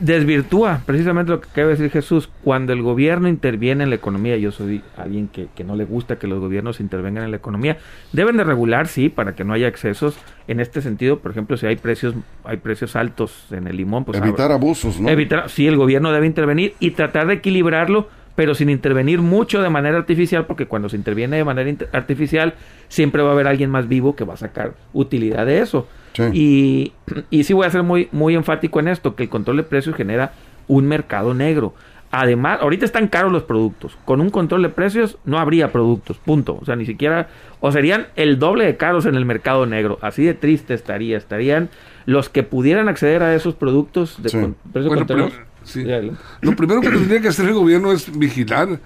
Desvirtúa 0.00 0.82
precisamente 0.86 1.32
lo 1.32 1.40
que 1.40 1.48
quiere 1.48 1.70
decir 1.70 1.90
Jesús. 1.90 2.28
Cuando 2.44 2.72
el 2.72 2.82
gobierno 2.82 3.28
interviene 3.28 3.84
en 3.84 3.90
la 3.90 3.96
economía, 3.96 4.36
yo 4.36 4.52
soy 4.52 4.82
alguien 4.96 5.28
que, 5.28 5.48
no 5.64 5.76
le 5.76 5.84
gusta 5.84 6.18
que 6.18 6.26
los 6.26 6.40
gobiernos 6.40 6.80
intervengan 6.80 7.24
en 7.24 7.30
la 7.30 7.36
economía, 7.36 7.78
deben 8.12 8.36
de 8.36 8.44
regular, 8.44 8.86
sí, 8.86 9.08
para 9.08 9.34
que 9.34 9.44
no 9.44 9.54
haya 9.54 9.68
excesos. 9.68 10.16
En 10.48 10.60
este 10.60 10.82
sentido, 10.82 11.18
por 11.18 11.30
ejemplo, 11.30 11.56
si 11.56 11.66
hay 11.66 11.76
precios 11.76 12.14
hay 12.44 12.58
precios 12.58 12.96
altos 12.96 13.46
en 13.50 13.66
el 13.66 13.76
limón, 13.76 14.04
pues 14.04 14.18
evitar 14.18 14.52
abusos, 14.52 15.00
¿no? 15.00 15.08
Evitar, 15.08 15.48
sí, 15.48 15.66
el 15.66 15.76
gobierno 15.76 16.12
debe 16.12 16.26
intervenir 16.26 16.74
y 16.80 16.92
tratar 16.92 17.26
de 17.26 17.34
equilibrarlo 17.34 18.08
pero 18.34 18.54
sin 18.54 18.70
intervenir 18.70 19.20
mucho 19.20 19.60
de 19.60 19.68
manera 19.68 19.98
artificial, 19.98 20.46
porque 20.46 20.66
cuando 20.66 20.88
se 20.88 20.96
interviene 20.96 21.36
de 21.36 21.44
manera 21.44 21.70
artificial, 21.92 22.54
siempre 22.88 23.22
va 23.22 23.30
a 23.30 23.32
haber 23.32 23.46
alguien 23.46 23.70
más 23.70 23.88
vivo 23.88 24.16
que 24.16 24.24
va 24.24 24.34
a 24.34 24.38
sacar 24.38 24.74
utilidad 24.92 25.46
de 25.46 25.60
eso. 25.60 25.86
Y, 26.32 26.92
y 27.30 27.44
sí 27.44 27.52
voy 27.52 27.66
a 27.66 27.70
ser 27.70 27.82
muy, 27.82 28.08
muy 28.12 28.34
enfático 28.34 28.80
en 28.80 28.88
esto, 28.88 29.14
que 29.14 29.24
el 29.24 29.28
control 29.28 29.56
de 29.58 29.62
precios 29.62 29.96
genera 29.96 30.32
un 30.68 30.86
mercado 30.86 31.34
negro. 31.34 31.74
Además, 32.14 32.58
ahorita 32.60 32.84
están 32.84 33.08
caros 33.08 33.32
los 33.32 33.44
productos. 33.44 33.96
Con 34.04 34.20
un 34.20 34.28
control 34.28 34.62
de 34.62 34.68
precios 34.68 35.16
no 35.24 35.38
habría 35.38 35.72
productos, 35.72 36.18
punto. 36.18 36.58
O 36.60 36.64
sea, 36.66 36.76
ni 36.76 36.84
siquiera, 36.84 37.28
o 37.60 37.72
serían 37.72 38.08
el 38.16 38.38
doble 38.38 38.66
de 38.66 38.76
caros 38.76 39.06
en 39.06 39.14
el 39.14 39.24
mercado 39.24 39.64
negro. 39.64 39.98
Así 40.02 40.22
de 40.22 40.34
triste 40.34 40.74
estaría. 40.74 41.16
Estarían 41.16 41.70
los 42.04 42.28
que 42.28 42.42
pudieran 42.42 42.90
acceder 42.90 43.22
a 43.22 43.34
esos 43.34 43.54
productos 43.54 44.22
de 44.22 44.28
Sí. 44.28 44.38
con- 44.40 44.56
precio 44.72 44.88
Bueno, 44.88 45.00
controlado. 45.06 45.30
pero, 45.30 45.44
sí. 45.64 45.84
Ya, 45.84 45.94
adelante. 45.94 46.20
Lo 46.42 46.54
primero 46.54 46.80
que 46.82 46.90
tendría 46.90 47.20
que 47.22 47.28
hacer 47.28 47.46
el 47.46 47.54
gobierno 47.54 47.92
es 47.92 48.18
vigilar 48.18 48.78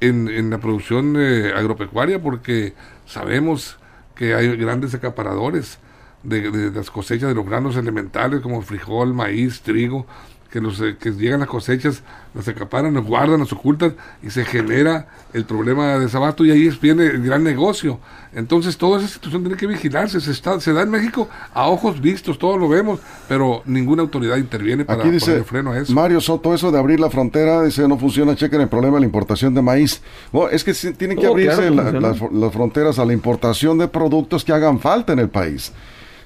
en, 0.00 0.26
en 0.28 0.50
la 0.50 0.58
producción 0.58 1.14
eh, 1.16 1.52
agropecuaria 1.54 2.20
porque 2.20 2.72
sabemos 3.06 3.78
que 4.16 4.34
hay 4.34 4.56
grandes 4.56 4.92
acaparadores 4.94 5.78
de, 6.22 6.50
de 6.50 6.70
las 6.70 6.90
cosechas 6.90 7.28
de 7.28 7.34
los 7.34 7.46
granos 7.46 7.76
elementales 7.76 8.40
como 8.40 8.62
frijol, 8.62 9.12
maíz, 9.14 9.60
trigo, 9.62 10.06
que 10.50 10.60
los 10.60 10.78
eh, 10.82 10.96
que 11.00 11.12
llegan 11.12 11.40
las 11.40 11.48
cosechas, 11.48 12.02
las 12.34 12.46
acaparan, 12.46 12.92
las 12.92 13.04
guardan, 13.06 13.40
las 13.40 13.50
ocultan 13.54 13.94
y 14.22 14.28
se 14.28 14.44
genera 14.44 15.08
el 15.32 15.46
problema 15.46 15.94
de 15.94 16.00
desabasto 16.00 16.44
y 16.44 16.50
ahí 16.50 16.66
es- 16.66 16.78
viene 16.78 17.06
el 17.06 17.22
gran 17.22 17.42
negocio. 17.42 18.00
Entonces 18.34 18.76
toda 18.76 18.98
esa 18.98 19.08
situación 19.08 19.42
tiene 19.44 19.56
que 19.56 19.66
vigilarse, 19.66 20.20
se, 20.20 20.30
está, 20.30 20.60
se 20.60 20.74
da 20.74 20.82
en 20.82 20.90
México 20.90 21.26
a 21.54 21.68
ojos 21.68 22.02
vistos, 22.02 22.38
todos 22.38 22.60
lo 22.60 22.68
vemos, 22.68 23.00
pero 23.28 23.62
ninguna 23.64 24.02
autoridad 24.02 24.36
interviene 24.36 24.84
para 24.84 25.00
Aquí 25.00 25.10
dice 25.10 25.30
poner 25.32 25.44
freno 25.44 25.72
a 25.72 25.78
eso. 25.78 25.92
Mario 25.94 26.20
Soto, 26.20 26.52
eso 26.54 26.70
de 26.70 26.78
abrir 26.78 27.00
la 27.00 27.08
frontera, 27.08 27.62
dice, 27.62 27.88
no 27.88 27.96
funciona, 27.96 28.36
chequen 28.36 28.60
el 28.60 28.68
problema 28.68 28.96
de 28.96 29.00
la 29.00 29.06
importación 29.06 29.54
de 29.54 29.62
maíz. 29.62 30.02
Bueno, 30.32 30.50
es 30.50 30.64
que 30.64 30.74
tienen 30.92 31.16
que 31.18 31.26
Oh, 31.28 31.30
abrirse 31.30 31.68
claro 31.68 31.98
la- 31.98 32.14
las 32.30 32.52
fronteras 32.52 32.98
a 32.98 33.06
la 33.06 33.14
importación 33.14 33.78
de 33.78 33.88
productos 33.88 34.44
que 34.44 34.52
hagan 34.52 34.80
falta 34.80 35.14
en 35.14 35.18
el 35.18 35.30
país. 35.30 35.72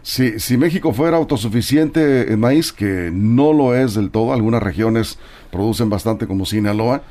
Si, 0.09 0.39
si 0.39 0.57
México 0.57 0.93
fuera 0.93 1.17
autosuficiente 1.17 2.33
en 2.33 2.39
maíz, 2.39 2.73
que 2.73 3.11
no 3.13 3.53
lo 3.53 3.75
es 3.75 3.95
del 3.95 4.11
todo, 4.13 4.33
algunas 4.33 4.63
regiones 4.63 5.19
producen 5.51 5.91
bastante 5.91 6.29
como 6.29 6.47
Sinaloa, 6.47 7.03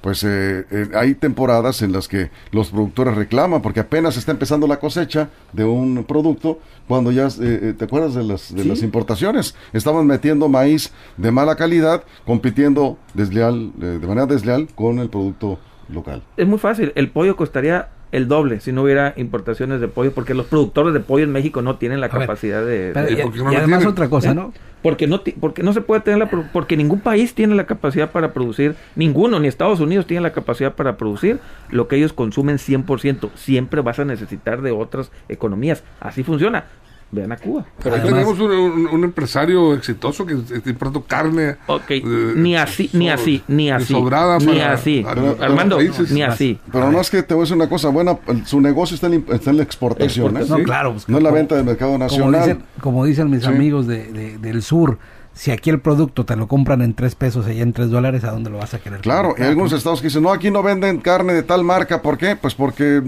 pues 0.00 0.22
eh, 0.22 0.64
eh, 0.70 0.90
hay 0.94 1.16
temporadas 1.16 1.82
en 1.82 1.90
las 1.90 2.06
que 2.06 2.30
los 2.52 2.70
productores 2.70 3.16
reclaman 3.16 3.62
porque 3.62 3.80
apenas 3.80 4.16
está 4.16 4.30
empezando 4.30 4.68
la 4.68 4.78
cosecha 4.78 5.28
de 5.52 5.64
un 5.64 6.04
producto 6.04 6.60
cuando 6.86 7.10
ya, 7.10 7.26
eh, 7.26 7.30
eh, 7.40 7.74
¿te 7.76 7.86
acuerdas 7.86 8.14
de 8.14 8.22
las, 8.22 8.54
de 8.54 8.62
Sí. 8.62 8.68
las 8.68 8.82
importaciones? 8.84 9.56
Estaban 9.72 10.06
metiendo 10.06 10.48
maíz 10.48 10.92
de 11.16 11.32
mala 11.32 11.56
calidad, 11.56 12.04
compitiendo 12.24 12.96
desleal, 13.14 13.72
eh, 13.82 13.98
de 14.00 14.06
manera 14.06 14.26
desleal 14.26 14.68
con 14.72 15.00
el 15.00 15.08
producto 15.08 15.58
local. 15.88 16.22
Es 16.36 16.46
muy 16.46 16.58
fácil. 16.58 16.92
El 16.94 17.10
pollo 17.10 17.34
costaría 17.34 17.88
el 18.16 18.28
doble 18.28 18.60
si 18.60 18.72
no 18.72 18.82
hubiera 18.82 19.12
importaciones 19.16 19.80
de 19.80 19.88
pollo, 19.88 20.12
porque 20.12 20.34
los 20.34 20.46
productores 20.46 20.94
de 20.94 21.00
pollo 21.00 21.24
en 21.24 21.32
México 21.32 21.60
no 21.62 21.76
tienen 21.76 22.00
la 22.00 22.06
A 22.06 22.10
ver, 22.10 22.20
capacidad 22.22 22.64
de, 22.64 22.92
Pero- 22.94 23.06
de- 23.06 23.12
¿Y 23.12 23.20
y, 23.20 23.22
por 23.22 23.32
qué 23.32 23.38
no 23.38 23.50
y 23.50 23.54
lo 23.54 23.58
además 23.58 23.86
otra 23.86 24.08
cosa, 24.08 24.30
¿Eh? 24.30 24.34
¿no? 24.34 24.52
porque 24.82 25.06
no 25.08 25.20
porque 25.40 25.62
no 25.64 25.72
se 25.72 25.80
puede 25.80 26.00
tener 26.02 26.18
la 26.20 26.28
porque 26.52 26.76
ningún 26.76 27.00
país 27.00 27.34
tiene 27.34 27.54
la 27.56 27.66
capacidad 27.66 28.10
para 28.12 28.32
producir 28.32 28.76
ninguno 28.94 29.40
ni 29.40 29.48
Estados 29.48 29.80
Unidos 29.80 30.06
tiene 30.06 30.20
la 30.22 30.32
capacidad 30.32 30.74
para 30.74 30.96
producir 30.96 31.38
lo 31.70 31.88
que 31.88 31.96
ellos 31.96 32.12
consumen 32.12 32.58
100% 32.58 33.30
siempre 33.34 33.80
vas 33.80 33.98
a 33.98 34.04
necesitar 34.04 34.62
de 34.62 34.70
otras 34.70 35.10
economías 35.28 35.82
así 35.98 36.22
funciona 36.22 36.64
vean 37.10 37.30
a 37.32 37.36
Cuba 37.36 37.64
Pero 37.82 37.94
Además- 37.94 38.12
tenemos 38.12 38.40
un, 38.40 38.50
un- 38.50 38.86
un 38.88 39.04
empresario 39.04 39.74
exitoso 39.74 40.26
que 40.26 40.34
está 40.34 40.68
importando 40.68 41.04
carne. 41.06 41.56
Ok, 41.66 41.90
eh, 41.90 42.02
ni 42.36 42.56
así 42.56 42.90
ni 42.92 43.08
así 43.08 43.42
ni 43.48 43.70
así 43.70 43.92
sobrada 43.92 44.38
ni 44.38 44.46
para- 44.46 44.72
así 44.72 45.00
para- 45.02 45.14
Pero- 45.22 45.36
para 45.36 45.50
Armando 45.50 45.78
ni 46.10 46.22
así 46.22 46.58
Pero 46.72 46.90
no 46.90 47.00
es 47.00 47.08
que 47.10 47.22
te 47.22 47.32
voy 47.34 47.42
a 47.42 47.44
decir 47.44 47.56
una 47.56 47.68
cosa 47.68 47.88
buena, 47.90 48.18
su 48.44 48.60
negocio 48.60 48.94
está 48.96 49.06
en, 49.06 49.24
está 49.30 49.50
en 49.50 49.56
la 49.58 49.62
exportación, 49.62 50.36
¿eh? 50.36 50.44
No, 50.48 50.56
claro. 50.64 50.92
pues, 50.92 51.08
no 51.08 51.18
en 51.18 51.22
la 51.24 51.30
como- 51.30 51.36
venta 51.38 51.54
del 51.54 51.64
mercado 51.64 51.92
Como 51.92 52.04
nacional. 52.04 52.40
dicen, 52.42 52.62
como 52.80 53.04
dicen 53.04 53.30
mis 53.30 53.42
Sí. 53.42 53.48
amigos 53.48 53.86
de, 53.86 54.12
de- 54.12 54.38
del 54.38 54.62
sur, 54.62 54.98
si 55.32 55.50
aquí 55.52 55.70
el 55.70 55.80
producto 55.80 56.24
te 56.24 56.34
lo 56.34 56.48
compran 56.48 56.82
en 56.82 56.94
tres 56.94 57.14
pesos 57.14 57.46
allá 57.46 57.62
en 57.62 57.72
tres 57.72 57.90
dólares, 57.90 58.24
¿a 58.24 58.30
dónde 58.32 58.50
lo 58.50 58.58
vas 58.58 58.74
a 58.74 58.78
querer? 58.80 59.00
Claro, 59.00 59.28
y 59.28 59.30
comprar? 59.30 59.44
hay 59.46 59.50
algunos 59.50 59.72
estados 59.72 60.00
que 60.00 60.08
dicen, 60.08 60.22
no, 60.22 60.32
aquí 60.32 60.50
no 60.50 60.62
venden 60.62 60.98
carne 60.98 61.34
de 61.34 61.42
tal 61.44 61.62
marca, 61.62 62.02
¿por 62.02 62.18
qué? 62.18 62.36
Pues 62.36 62.54
porque 62.54 63.02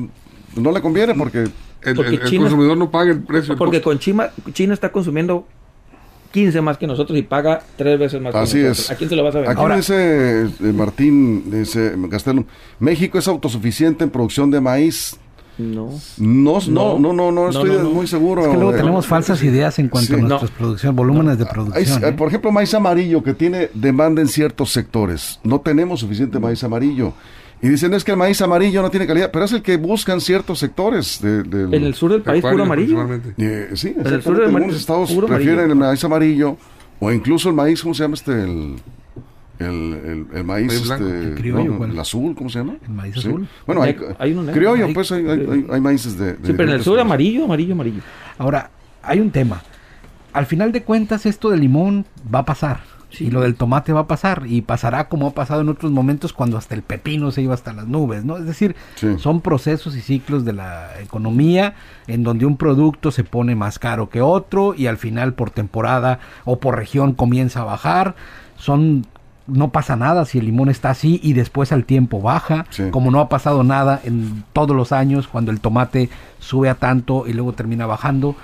no 0.57 0.71
le 0.71 0.81
conviene, 0.81 1.15
porque... 1.15 1.49
El, 1.83 1.95
Porque 1.95 2.15
el- 2.17 2.23
el 2.23 2.29
China- 2.29 2.43
consumidor 2.43 2.77
no 2.77 2.91
paga 2.91 3.13
el 3.13 3.21
precio. 3.23 3.57
porque 3.57 3.81
con 3.81 3.99
China 3.99 4.31
China 4.53 4.75
está 4.75 4.91
consumiendo 4.91 5.47
15 6.33 6.61
más 6.61 6.77
que 6.77 6.87
nosotros 6.87 7.17
y 7.19 7.23
paga 7.23 7.63
tres 7.77 7.99
veces 7.99 8.21
más 8.21 8.35
Así 8.35 8.59
que 8.59 8.65
nosotros. 8.65 8.85
es. 8.87 8.91
¿A 8.91 8.97
quién 8.97 9.09
se 9.11 9.17
lo 9.17 9.25
vas 9.25 9.35
a 9.35 9.39
vender? 9.41 9.57
Aquí 9.59 9.67
me 9.69 9.77
dice 9.77 10.43
eh, 10.43 10.73
Martín, 10.75 11.51
dice 11.51 11.95
Castelo, 12.11 12.45
México 12.81 13.19
es 13.19 13.27
autosuficiente 13.29 14.05
en 14.05 14.11
producción 14.11 14.51
de 14.51 14.61
maíz. 14.61 15.17
no. 15.57 15.89
No, 16.19 16.59
no, 16.69 16.99
No. 16.99 17.13
no, 17.15 17.33
no, 17.33 17.49
estoy 17.49 17.71
no, 17.71 17.83
no. 17.85 17.91
muy 17.91 18.07
seguro. 18.07 18.43
Es 18.43 18.49
que 18.49 18.55
luego 18.55 18.73
de- 18.73 18.79
tenemos 18.79 19.07
falsas 19.07 19.43
ideas 19.43 19.79
en 19.79 19.89
cuanto 19.89 20.15
Sí. 20.15 20.21
a 20.21 20.23
nuestras 20.23 20.51
producciones, 20.53 20.97
volúmenes 20.97 21.39
de 21.39 21.47
producción. 21.47 22.05
eh, 22.05 22.09
¿eh? 22.09 22.13
por 22.13 22.29
ejemplo, 22.29 22.53
maíz 22.53 22.75
amarillo 22.75 23.23
que 23.23 23.35
tiene 23.35 23.71
demanda 23.75 24.21
en 24.21 24.29
ciertos 24.29 24.71
sectores. 24.71 25.41
No 25.43 25.61
tenemos 25.61 26.01
suficiente 26.01 26.39
maíz 26.39 26.63
amarillo. 26.63 27.13
Y 27.61 27.69
dicen 27.69 27.93
es 27.95 28.05
que 28.05 28.13
el 28.13 28.17
maíz 28.17 28.41
amarillo 28.41 28.83
no 28.83 28.91
tiene 28.91 29.07
calidad, 29.07 29.31
pero 29.33 29.45
es 29.45 29.53
el 29.53 29.63
que 29.63 29.77
buscan 29.77 30.21
ciertos 30.21 30.61
sectores. 30.61 31.21
De, 31.21 31.43
del- 31.43 31.75
En 31.75 31.85
el 31.85 31.95
sur 31.95 32.13
del 32.13 32.23
país, 32.23 32.43
puro 32.43 32.63
amarillo. 32.63 33.03
Eh, 33.37 33.71
sí, 33.75 33.89
el 33.89 33.95
sur 34.05 34.07
exactamente. 34.07 34.41
de 34.41 34.47
Algunos 34.57 34.77
estados 34.77 35.13
puro 35.13 35.27
prefieren 35.27 35.55
amarillo. 35.59 35.73
el 35.73 35.79
maíz 35.89 36.05
amarillo 36.05 36.57
o 37.01 37.11
incluso 37.13 37.49
el 37.49 37.55
maíz, 37.57 37.83
¿cómo 37.83 37.95
se 37.95 38.05
llama 38.05 38.15
este? 38.15 38.33
El, 38.33 38.77
el, 39.59 39.67
el- 39.67 40.27
el 40.35 40.45
maíz, 40.45 40.73
este, 40.73 40.95
El 40.95 41.35
criollo, 41.35 41.73
no, 41.73 41.79
¿cuál? 41.79 41.91
el 41.91 41.99
azul, 41.99 42.35
¿cómo 42.37 42.49
se 42.49 42.61
llama? 42.61 42.77
El 42.87 42.95
maíz 42.95 43.15
Sí. 43.15 43.21
azul. 43.29 43.49
Bueno, 43.67 43.83
hay, 43.83 43.97
Hay- 44.21 44.37
hay 44.39 44.47
criollo, 44.53 44.87
Hay- 44.87 44.95
pues 44.95 45.11
hay, 45.11 45.27
hay, 45.29 45.47
hay- 45.51 45.67
hay 45.69 45.81
maíces 45.81 46.17
de, 46.17 46.35
de 46.35 46.47
Sí, 46.47 46.53
pero 46.57 46.69
en 46.71 46.77
el 46.77 46.83
sur 46.85 47.01
amarillo, 47.01 47.45
amarillo, 47.45 47.73
amarillo. 47.75 48.01
Ahora, 48.39 48.71
hay 49.03 49.19
un 49.19 49.33
tema. 49.33 49.63
Al 50.33 50.47
final 50.47 50.71
de 50.71 50.85
cuentas, 50.85 51.27
esto 51.27 51.51
del 51.51 51.59
limón 51.61 52.07
va 52.33 52.41
a 52.41 52.45
pasar. 52.45 52.81
Sí. 53.11 53.27
Y 53.27 53.31
lo 53.31 53.41
del 53.41 53.55
tomate 53.55 53.93
va 53.93 54.01
a 54.01 54.07
pasar. 54.07 54.43
Y 54.47 54.61
pasará 54.63 55.09
como 55.09 55.29
ha 55.29 55.31
pasado 55.31 55.63
en 55.63 55.69
otros 55.71 55.91
momentos 55.93 56.33
cuando 56.35 56.59
hasta 56.59 56.75
el 56.75 56.83
pepino 56.83 57.31
se 57.31 57.41
iba 57.43 57.55
hasta 57.55 57.73
las 57.73 57.87
nubes, 57.87 58.25
¿no? 58.25 58.37
Es 58.37 58.45
decir, 58.45 58.77
Sí. 58.97 59.19
son 59.19 59.41
procesos 59.41 59.97
y 59.97 60.01
ciclos 60.03 60.45
de 60.45 60.53
la 60.53 60.91
economía 61.03 61.75
en 62.07 62.23
donde 62.23 62.45
un 62.45 62.57
producto 62.59 63.11
se 63.11 63.25
pone 63.25 63.55
más 63.57 63.79
caro 63.79 64.11
que 64.11 64.21
otro 64.21 64.75
y 64.75 64.87
al 64.89 64.99
final 64.99 65.33
por 65.33 65.51
temporada 65.51 66.19
o 66.45 66.59
por 66.61 66.77
región 66.77 67.15
comienza 67.15 67.63
a 67.63 67.65
bajar. 67.65 68.15
Son 68.57 69.07
no 69.47 69.71
pasa 69.71 69.97
nada 69.97 70.27
si 70.27 70.39
el 70.41 70.45
limón 70.45 70.69
está 70.69 70.91
así 70.91 71.19
y 71.23 71.33
después 71.33 71.73
al 71.73 71.87
tiempo 71.87 72.21
baja, 72.21 72.67
Sí. 72.69 72.91
como 72.91 73.11
no 73.11 73.19
ha 73.21 73.31
pasado 73.31 73.65
nada 73.65 73.99
en 74.05 74.45
todos 74.53 74.77
los 74.77 74.93
años 74.93 75.27
cuando 75.27 75.51
el 75.51 75.61
tomate 75.61 76.11
sube 76.39 76.69
a 76.69 76.75
tanto 76.75 77.27
y 77.27 77.33
luego 77.33 77.55
termina 77.55 77.87
bajando. 77.87 78.37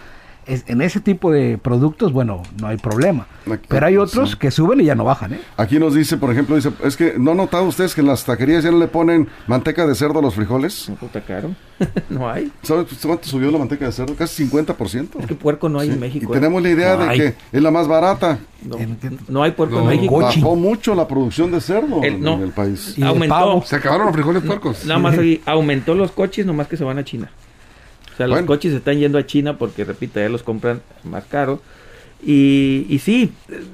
Es, 0.47 0.65
en 0.69 0.83
ese 0.83 1.01
tipo 1.01 1.31
de 1.33 1.59
productos, 1.59 2.13
bueno, 2.13 2.43
no 2.61 2.67
hay 2.69 2.77
problema. 2.77 3.27
Aquí- 3.51 3.67
Pero 3.69 3.87
hay 3.87 3.97
otros 3.97 4.33
sí. 4.33 4.37
que 4.39 4.51
suben 4.51 4.81
y 4.81 4.85
ya 4.85 4.95
no 4.95 5.05
bajan, 5.05 5.35
¿eh? 5.35 5.41
Aquí 5.57 5.79
nos 5.79 5.95
dice, 5.95 6.17
por 6.17 6.31
ejemplo, 6.31 6.57
dice, 6.57 6.71
es 6.83 6.97
que 6.97 7.15
no 7.19 7.31
han 7.33 7.37
notado 7.39 7.65
ustedes 7.65 7.95
que 7.95 8.01
en 8.01 8.07
las 8.07 8.25
taquerías 8.25 8.63
ya 8.65 8.71
no 8.71 8.79
le 8.79 8.89
ponen 8.89 9.29
manteca 9.47 9.87
de 9.87 9.95
cerdo 9.95 10.19
a 10.19 10.23
los 10.23 10.35
frijoles. 10.35 10.91
No 11.01 11.07
está 11.07 11.21
caro. 11.23 11.55
no 12.11 12.29
hay. 12.31 12.51
¿Sabes 12.63 12.87
cuánto 13.03 13.27
subió 13.29 13.51
la 13.51 13.59
manteca 13.59 13.87
de 13.87 13.93
cerdo? 13.93 14.15
Casi 14.15 14.47
50%. 14.49 15.09
Es 15.21 15.27
que 15.27 15.35
puerco 15.35 15.69
no 15.69 15.79
hay 15.81 15.89
Sí, 15.89 15.95
en 15.95 16.01
México. 16.01 16.27
Y 16.33 16.37
¿eh? 16.37 16.41
tenemos 16.41 16.63
la 16.63 16.71
idea 16.71 16.97
No 16.97 17.03
de 17.05 17.09
hay. 17.11 17.19
que 17.19 17.35
es 17.53 17.63
la 17.63 17.71
más 17.71 17.89
barata. 17.89 18.39
No, 19.29 19.43
hay 19.43 19.51
puerco 19.53 19.77
No. 19.77 19.83
en 19.83 19.89
México. 19.97 20.19
Bajó 20.21 20.57
mucho 20.57 20.95
la 20.95 21.07
producción 21.09 21.51
de 21.53 21.61
cerdo 21.61 22.03
El- 22.03 22.15
en, 22.15 22.21
no. 22.23 22.35
en 22.35 22.43
el 22.43 22.51
país. 22.51 22.95
Y 22.97 23.03
Aumentó. 23.03 23.63
Se 23.67 23.77
acabaron 23.77 24.07
los 24.07 24.15
frijoles 24.15 24.43
puercos. 24.43 24.85
Nada 24.87 25.01
más 25.01 25.19
ahí, 25.19 25.41
aumentó 25.47 25.95
los 25.95 26.11
coches, 26.13 26.47
nomás 26.47 26.69
que 26.69 26.77
se 26.77 26.85
van 26.85 26.99
a 26.99 27.05
China. 27.05 27.31
O 28.15 28.17
sea, 28.17 28.27
los 28.27 28.41
coches 28.43 28.71
se 28.71 28.79
están 28.79 28.99
yendo 28.99 29.19
a 29.19 29.27
China 29.27 29.59
porque, 29.59 29.85
repito, 29.85 30.21
ya 30.21 30.29
los 30.29 30.43
compran 30.43 30.81
más 31.03 31.25
caro. 31.25 31.61
Y, 32.23 32.87
y 32.89 33.01
sí, 33.01 33.33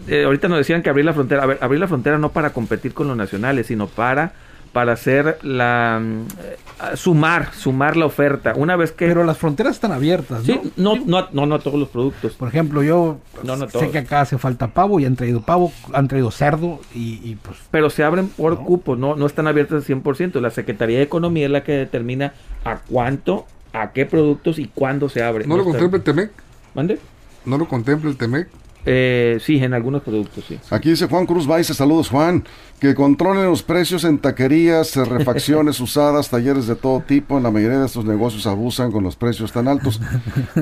eh, 0.08 0.24
ahorita 0.24 0.48
nos 0.48 0.58
decían 0.58 0.82
que 0.82 0.90
abrir 0.90 1.04
la 1.04 1.12
frontera. 1.12 1.42
A 1.42 1.46
ver, 1.46 1.58
abrir 1.60 1.78
la 1.78 1.86
frontera 1.88 2.18
no 2.18 2.32
para 2.32 2.52
competir 2.52 2.94
con 2.94 3.06
los 3.06 3.16
nacionales, 3.16 3.66
sino 3.66 3.86
para 3.86 4.32
para 4.72 4.92
hacer 4.92 5.38
la 5.42 6.00
mm, 6.00 6.20
eh, 6.44 6.56
sumar 6.96 7.52
sumar 7.52 7.96
la 7.96 8.06
oferta 8.06 8.52
una 8.54 8.76
vez 8.76 8.92
que 8.92 9.06
Pero 9.06 9.24
las 9.24 9.36
fronteras 9.36 9.74
están 9.74 9.90
abiertas, 9.90 10.46
¿no? 10.46 10.54
sí 10.54 10.72
no 10.76 10.94
no 11.06 11.26
no 11.32 11.46
no 11.46 11.54
a 11.56 11.58
todos 11.58 11.78
los 11.78 11.88
productos 11.88 12.34
Por 12.34 12.46
ejemplo, 12.46 12.82
yo 12.84 13.18
No, 13.42 13.56
no 13.56 13.66
sé 13.66 13.72
todos. 13.72 13.88
que 13.88 13.98
acá 13.98 14.20
hace 14.20 14.38
falta 14.38 14.68
pavo 14.68 15.00
y 15.00 15.06
han 15.06 15.16
traído 15.16 15.40
pavo, 15.40 15.72
han 15.92 16.06
traído 16.06 16.30
cerdo 16.30 16.78
y, 16.94 17.20
y, 17.28 17.36
pues 17.42 17.58
pero 17.72 17.90
se 17.90 18.04
abren 18.04 18.28
por 18.28 18.62
cupos, 18.62 18.96
no, 18.96 19.16
no 19.16 19.26
están 19.26 19.48
abiertas 19.48 19.88
al 19.90 20.02
100%. 20.02 20.40
La 20.40 20.50
Secretaría 20.50 20.98
de 20.98 21.04
Economía 21.04 21.46
es 21.46 21.50
la 21.50 21.64
que 21.64 21.72
determina 21.72 22.32
a 22.64 22.76
cuánto, 22.78 23.46
a 23.72 23.92
qué 23.92 24.06
productos 24.06 24.58
y 24.58 24.66
cuándo 24.66 25.08
se 25.08 25.22
abre. 25.22 25.46
¿No 25.46 25.56
lo 25.56 25.64
contempla 25.64 25.98
el 25.98 26.02
Temec? 26.02 26.30
¿Mande? 26.74 26.98
¿No 27.44 27.58
lo 27.58 27.68
contempla 27.68 28.10
el 28.10 28.16
Temec? 28.16 28.48
Eh, 28.86 29.38
sí, 29.44 29.56
en 29.62 29.74
algunos 29.74 30.02
productos, 30.02 30.44
sí. 30.48 30.58
Aquí 30.70 30.90
dice 30.90 31.06
Juan 31.06 31.26
Cruz 31.26 31.46
Baice, 31.46 31.74
saludos 31.74 32.08
Juan, 32.08 32.44
que 32.80 32.94
controlen 32.94 33.44
los 33.44 33.62
precios 33.62 34.04
en 34.04 34.18
taquerías, 34.18 34.96
eh, 34.96 35.04
refacciones 35.04 35.78
usadas, 35.80 36.30
talleres 36.30 36.66
de 36.66 36.76
todo 36.76 37.00
tipo. 37.00 37.36
En 37.36 37.42
la 37.42 37.50
mayoría 37.50 37.78
de 37.80 37.86
estos 37.86 38.04
negocios 38.06 38.46
abusan 38.46 38.90
con 38.90 39.04
los 39.04 39.16
precios 39.16 39.52
tan 39.52 39.68
altos. 39.68 40.00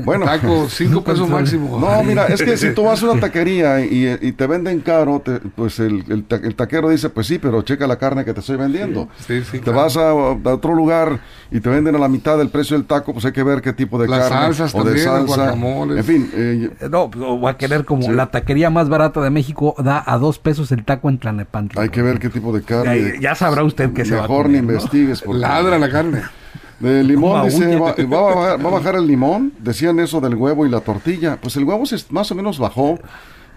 Bueno, 0.04 0.24
Taco, 0.24 0.66
cinco 0.70 1.04
pesos 1.04 1.28
máximo. 1.28 1.78
no, 1.78 2.02
mira, 2.02 2.26
es 2.26 2.42
que 2.42 2.56
si 2.56 2.74
tú 2.74 2.82
vas 2.84 3.00
a 3.02 3.10
una 3.10 3.20
taquería 3.28 3.80
y, 3.84 4.18
y 4.20 4.32
te 4.32 4.46
venden 4.48 4.80
caro, 4.80 5.22
te- 5.24 5.38
pues 5.38 5.78
el, 5.78 6.04
el 6.08 6.24
ta- 6.24 6.40
el 6.42 6.56
taquero 6.56 6.88
dice, 6.88 7.10
pues 7.10 7.26
sí, 7.28 7.38
pero 7.38 7.62
checa 7.62 7.86
la 7.86 7.98
carne 7.98 8.24
que 8.24 8.34
te 8.34 8.40
estoy 8.40 8.56
vendiendo. 8.56 9.08
Sí, 9.26 9.42
sí, 9.44 9.58
Te 9.58 9.60
claro. 9.60 9.78
vas 9.78 9.96
a, 9.96 10.10
a 10.10 10.54
otro 10.54 10.74
lugar 10.74 11.20
y 11.52 11.60
te 11.60 11.68
venden 11.68 11.94
a 11.94 11.98
la 11.98 12.08
mitad 12.08 12.36
del 12.36 12.48
precio 12.50 12.76
del 12.76 12.86
taco, 12.86 13.12
pues 13.12 13.24
hay 13.24 13.32
que 13.32 13.42
ver 13.44 13.62
qué 13.62 13.72
tipo 13.72 13.98
de 13.98 14.08
Las 14.08 14.28
carne 14.28 14.54
salsas 14.54 14.74
o 14.74 14.78
de 14.84 14.84
también, 15.02 15.26
los 15.26 15.34
salsa. 15.36 15.52
En 15.98 16.04
fin, 16.04 16.30
eh, 16.34 16.70
no, 16.90 17.10
pues, 17.10 17.24
o 17.24 17.40
va 17.40 17.50
a 17.50 17.56
querer 17.56 17.84
como 17.84 18.07
la 18.16 18.26
taquería 18.30 18.70
más 18.70 18.88
barata 18.88 19.20
de 19.20 19.30
México 19.30 19.74
da 19.78 20.02
a 20.06 20.18
dos 20.18 20.38
pesos 20.38 20.70
el 20.72 20.84
taco 20.84 21.08
en 21.08 21.18
Tlanepantla. 21.18 21.82
Hay 21.82 21.88
que 21.90 22.02
ver 22.02 22.18
qué 22.18 22.28
tipo 22.28 22.52
de 22.52 22.62
carne. 22.62 23.14
Ya, 23.14 23.20
ya 23.30 23.34
sabrá 23.34 23.62
usted 23.64 23.92
que 23.92 24.04
se 24.04 24.12
va 24.14 24.20
a 24.20 24.22
Mejor 24.22 24.46
ni 24.48 24.54
¿no? 24.60 24.72
investigues. 24.72 25.22
porque- 25.22 25.40
Ladra 25.40 25.78
la 25.78 25.88
carne. 25.90 26.22
De 26.80 27.02
limón, 27.02 27.44
dice, 27.44 27.76
va, 27.76 27.92
va 27.96 28.52
a 28.52 28.56
bajar 28.56 28.94
el 28.94 29.06
limón. 29.06 29.52
Decían 29.58 29.98
eso 29.98 30.20
del 30.20 30.36
huevo 30.36 30.64
y 30.64 30.70
la 30.70 30.80
tortilla. 30.80 31.36
Pues 31.40 31.56
el 31.56 31.64
huevo 31.64 31.84
se, 31.86 31.96
más 32.10 32.30
o 32.30 32.34
menos 32.36 32.58
bajó. 32.60 32.98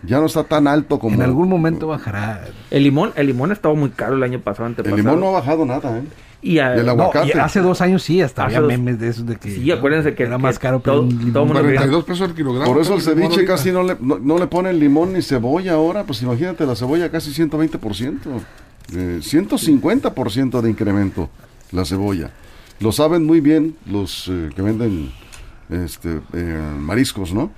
Ya 0.03 0.19
no 0.19 0.25
está 0.25 0.43
tan 0.43 0.67
alto 0.67 0.97
como... 0.99 1.15
En 1.15 1.21
algún 1.21 1.47
momento 1.47 1.87
bajará. 1.87 2.45
El 2.71 2.83
limón, 2.83 3.11
el 3.15 3.27
limón 3.27 3.51
estaba 3.51 3.75
muy 3.75 3.91
caro 3.91 4.15
el 4.15 4.23
año 4.23 4.39
pasado, 4.39 4.65
El 4.65 4.71
antepasado. 4.71 4.97
limón 4.97 5.19
no 5.19 5.27
ha 5.29 5.31
bajado 5.31 5.65
nada, 5.65 5.97
¿eh? 5.99 6.03
y 6.43 6.57
a- 6.57 6.75
y 6.75 6.79
el 6.79 6.85
No, 6.87 6.93
aguacate. 6.93 7.27
y 7.35 7.39
hace 7.39 7.59
dos 7.59 7.81
años 7.81 8.01
sí, 8.01 8.19
hasta 8.19 8.45
había 8.45 8.61
dos- 8.61 8.67
memes 8.67 8.99
de 8.99 9.09
eso 9.09 9.23
de 9.23 9.35
que 9.35 9.51
Sí, 9.53 9.69
acuérdense 9.71 10.15
que- 10.15 10.23
era 10.23 10.37
que 10.37 10.41
más 10.41 10.57
caro 10.57 10.79
pero 10.79 10.95
todo- 10.95 11.03
un 11.03 11.09
todo 11.09 11.19
limón. 11.19 11.47
mundo- 11.49 11.61
42 11.61 12.03
pesos 12.03 12.29
el 12.29 12.35
kilogramo. 12.35 12.65
Por 12.73 12.81
eso 12.81 12.93
el 12.93 12.99
el 12.99 13.05
ceviche 13.05 13.27
ahorita. 13.35 13.45
casi 13.53 13.71
no 13.71 13.83
le, 13.83 13.95
no, 13.99 14.17
no 14.17 14.39
le 14.39 14.47
ponen 14.47 14.79
limón 14.79 15.13
ni 15.13 15.21
cebolla 15.21 15.73
ahora. 15.73 16.03
Pues 16.03 16.21
imagínate, 16.23 16.65
la 16.65 16.75
cebolla 16.75 17.11
casi 17.11 17.31
120%. 17.31 18.41
Eh, 18.95 19.19
150% 19.21 20.61
de 20.61 20.69
incremento 20.69 21.29
la 21.71 21.85
cebolla. 21.85 22.31
Lo 22.79 22.91
saben 22.91 23.23
muy 23.25 23.39
bien 23.39 23.75
los 23.85 24.27
eh, 24.27 24.49
que 24.55 24.61
venden 24.63 25.11
este, 25.69 26.19
eh, 26.33 26.59
mariscos, 26.79 27.33
¿no? 27.33 27.51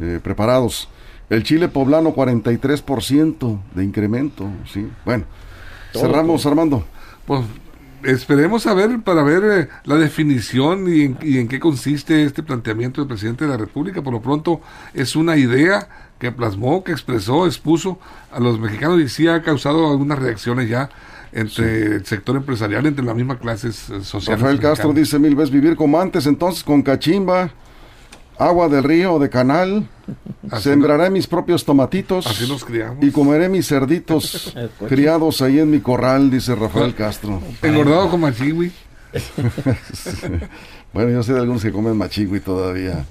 Eh, 0.00 0.20
preparados. 0.22 0.88
El 1.28 1.42
chile 1.42 1.68
poblano 1.68 2.14
43% 2.14 3.58
de 3.74 3.84
incremento, 3.84 4.48
¿sí? 4.72 4.88
Bueno, 5.04 5.24
cerramos, 5.92 6.46
Armando. 6.46 6.84
Pues 7.26 7.42
esperemos 8.04 8.66
a 8.66 8.74
ver 8.74 9.00
para 9.00 9.24
ver 9.24 9.42
eh, 9.44 9.68
la 9.84 9.96
definición 9.96 10.86
y 10.88 11.02
en, 11.02 11.18
y 11.22 11.38
en 11.38 11.48
qué 11.48 11.58
consiste 11.58 12.24
este 12.24 12.42
planteamiento 12.42 13.00
del 13.00 13.08
presidente 13.08 13.44
de 13.44 13.50
la 13.50 13.56
República. 13.56 14.02
Por 14.02 14.12
lo 14.12 14.22
pronto 14.22 14.60
es 14.94 15.16
una 15.16 15.36
idea 15.36 15.88
que 16.18 16.32
plasmó, 16.32 16.84
que 16.84 16.92
expresó, 16.92 17.46
expuso 17.46 17.98
a 18.30 18.40
los 18.40 18.58
mexicanos 18.58 19.00
y 19.00 19.08
sí 19.08 19.28
ha 19.28 19.42
causado 19.42 19.90
algunas 19.90 20.18
reacciones 20.18 20.68
ya 20.68 20.90
entre 21.32 21.96
el 21.96 22.06
sector 22.06 22.36
empresarial, 22.36 22.86
entre 22.86 23.04
las 23.04 23.14
mismas 23.14 23.38
clases 23.38 23.90
eh, 23.90 24.02
sociales. 24.02 24.40
Rafael 24.40 24.60
Castro 24.60 24.92
dice 24.92 25.18
mil 25.18 25.34
veces 25.34 25.50
vivir 25.50 25.76
como 25.76 26.00
antes, 26.00 26.26
entonces 26.26 26.64
con 26.64 26.82
cachimba, 26.82 27.50
agua 28.38 28.68
del 28.68 28.84
río 28.84 29.14
o 29.14 29.18
de 29.18 29.28
canal, 29.30 29.88
Así 30.50 30.68
sembraré 30.70 31.10
mis 31.10 31.26
propios 31.26 31.64
tomatitos 31.64 32.26
Así 32.26 32.48
nos 32.48 32.64
criamos. 32.64 33.04
y 33.04 33.10
comeré 33.10 33.48
mis 33.48 33.66
cerditos 33.66 34.54
criados 34.88 35.42
ahí 35.42 35.58
en 35.58 35.70
mi 35.70 35.80
corral, 35.80 36.30
dice 36.30 36.54
Rafael 36.54 36.94
Castro. 36.94 37.42
Engordado 37.62 38.10
como 38.10 38.30
chihui. 38.30 38.72
Bueno, 40.92 41.10
yo 41.10 41.22
sé 41.22 41.34
de 41.34 41.40
algunos 41.40 41.62
que 41.62 41.72
comen 41.72 41.96
machigui 41.96 42.40
todavía. 42.40 43.04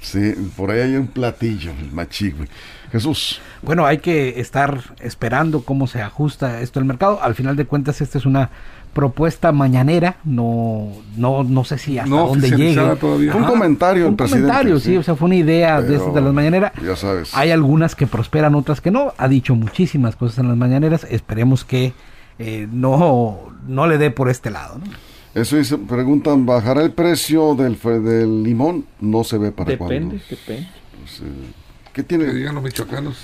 Sí, 0.00 0.34
por 0.56 0.70
ahí 0.70 0.80
hay 0.82 0.96
un 0.96 1.08
platillo, 1.08 1.72
el 1.72 1.90
machigui. 1.90 2.46
Jesús, 2.94 3.40
Bueno, 3.62 3.86
hay 3.86 3.98
que 3.98 4.38
estar 4.40 4.80
esperando 5.00 5.62
cómo 5.64 5.86
se 5.88 6.00
ajusta 6.00 6.60
esto 6.60 6.78
el 6.78 6.84
mercado. 6.84 7.18
Al 7.20 7.34
final 7.34 7.56
de 7.56 7.64
cuentas, 7.64 8.00
esta 8.00 8.18
es 8.18 8.24
una 8.24 8.50
propuesta 8.92 9.50
mañanera, 9.50 10.18
no 10.22 10.86
no 11.16 11.42
no 11.42 11.64
sé 11.64 11.78
si 11.78 11.98
hasta 11.98 12.08
No 12.08 12.28
dónde 12.28 12.50
llegue. 12.52 12.76
todavía. 13.00 13.32
Fue 13.32 13.40
un 13.40 13.46
comentario 13.48 14.06
un 14.08 14.16
comentario, 14.16 14.78
sí. 14.78 14.92
sí, 14.92 14.96
o 14.96 15.02
sea, 15.02 15.16
fue 15.16 15.26
una 15.26 15.34
idea 15.34 15.80
de, 15.80 15.88
Pero, 15.88 15.98
estas 15.98 16.14
de 16.14 16.20
las 16.20 16.32
mañaneras. 16.32 16.72
ya 16.80 16.94
sabes. 16.94 17.34
Hay 17.34 17.50
algunas 17.50 17.96
que 17.96 18.06
prosperan, 18.06 18.54
otras 18.54 18.80
que 18.80 18.92
no. 18.92 19.12
Ha 19.18 19.26
dicho 19.26 19.56
muchísimas 19.56 20.14
cosas 20.14 20.38
en 20.38 20.46
las 20.48 20.56
mañaneras. 20.56 21.04
Esperemos 21.10 21.64
que 21.64 21.92
eh, 22.38 22.68
no 22.70 23.40
no 23.66 23.88
le 23.88 23.98
dé 23.98 24.12
por 24.12 24.28
este 24.28 24.50
lado. 24.50 24.78
¿no? 24.78 24.84
eso 25.40 25.56
dice, 25.56 25.76
preguntan, 25.78 26.46
¿bajará 26.46 26.82
el 26.82 26.92
precio 26.92 27.56
del, 27.56 27.76
del 28.04 28.44
limón? 28.44 28.84
No 29.00 29.24
se 29.24 29.36
ve 29.38 29.50
para 29.50 29.70
Depende, 29.72 29.96
cuándo. 30.20 30.24
depende. 30.30 30.68
Pues, 31.00 31.20
eh, 31.20 31.24
¿Qué 31.94 32.02
Que 32.02 32.08
tiene? 32.08 32.34
digan 32.34 32.56
los 32.56 32.64
michoacanos. 32.64 33.16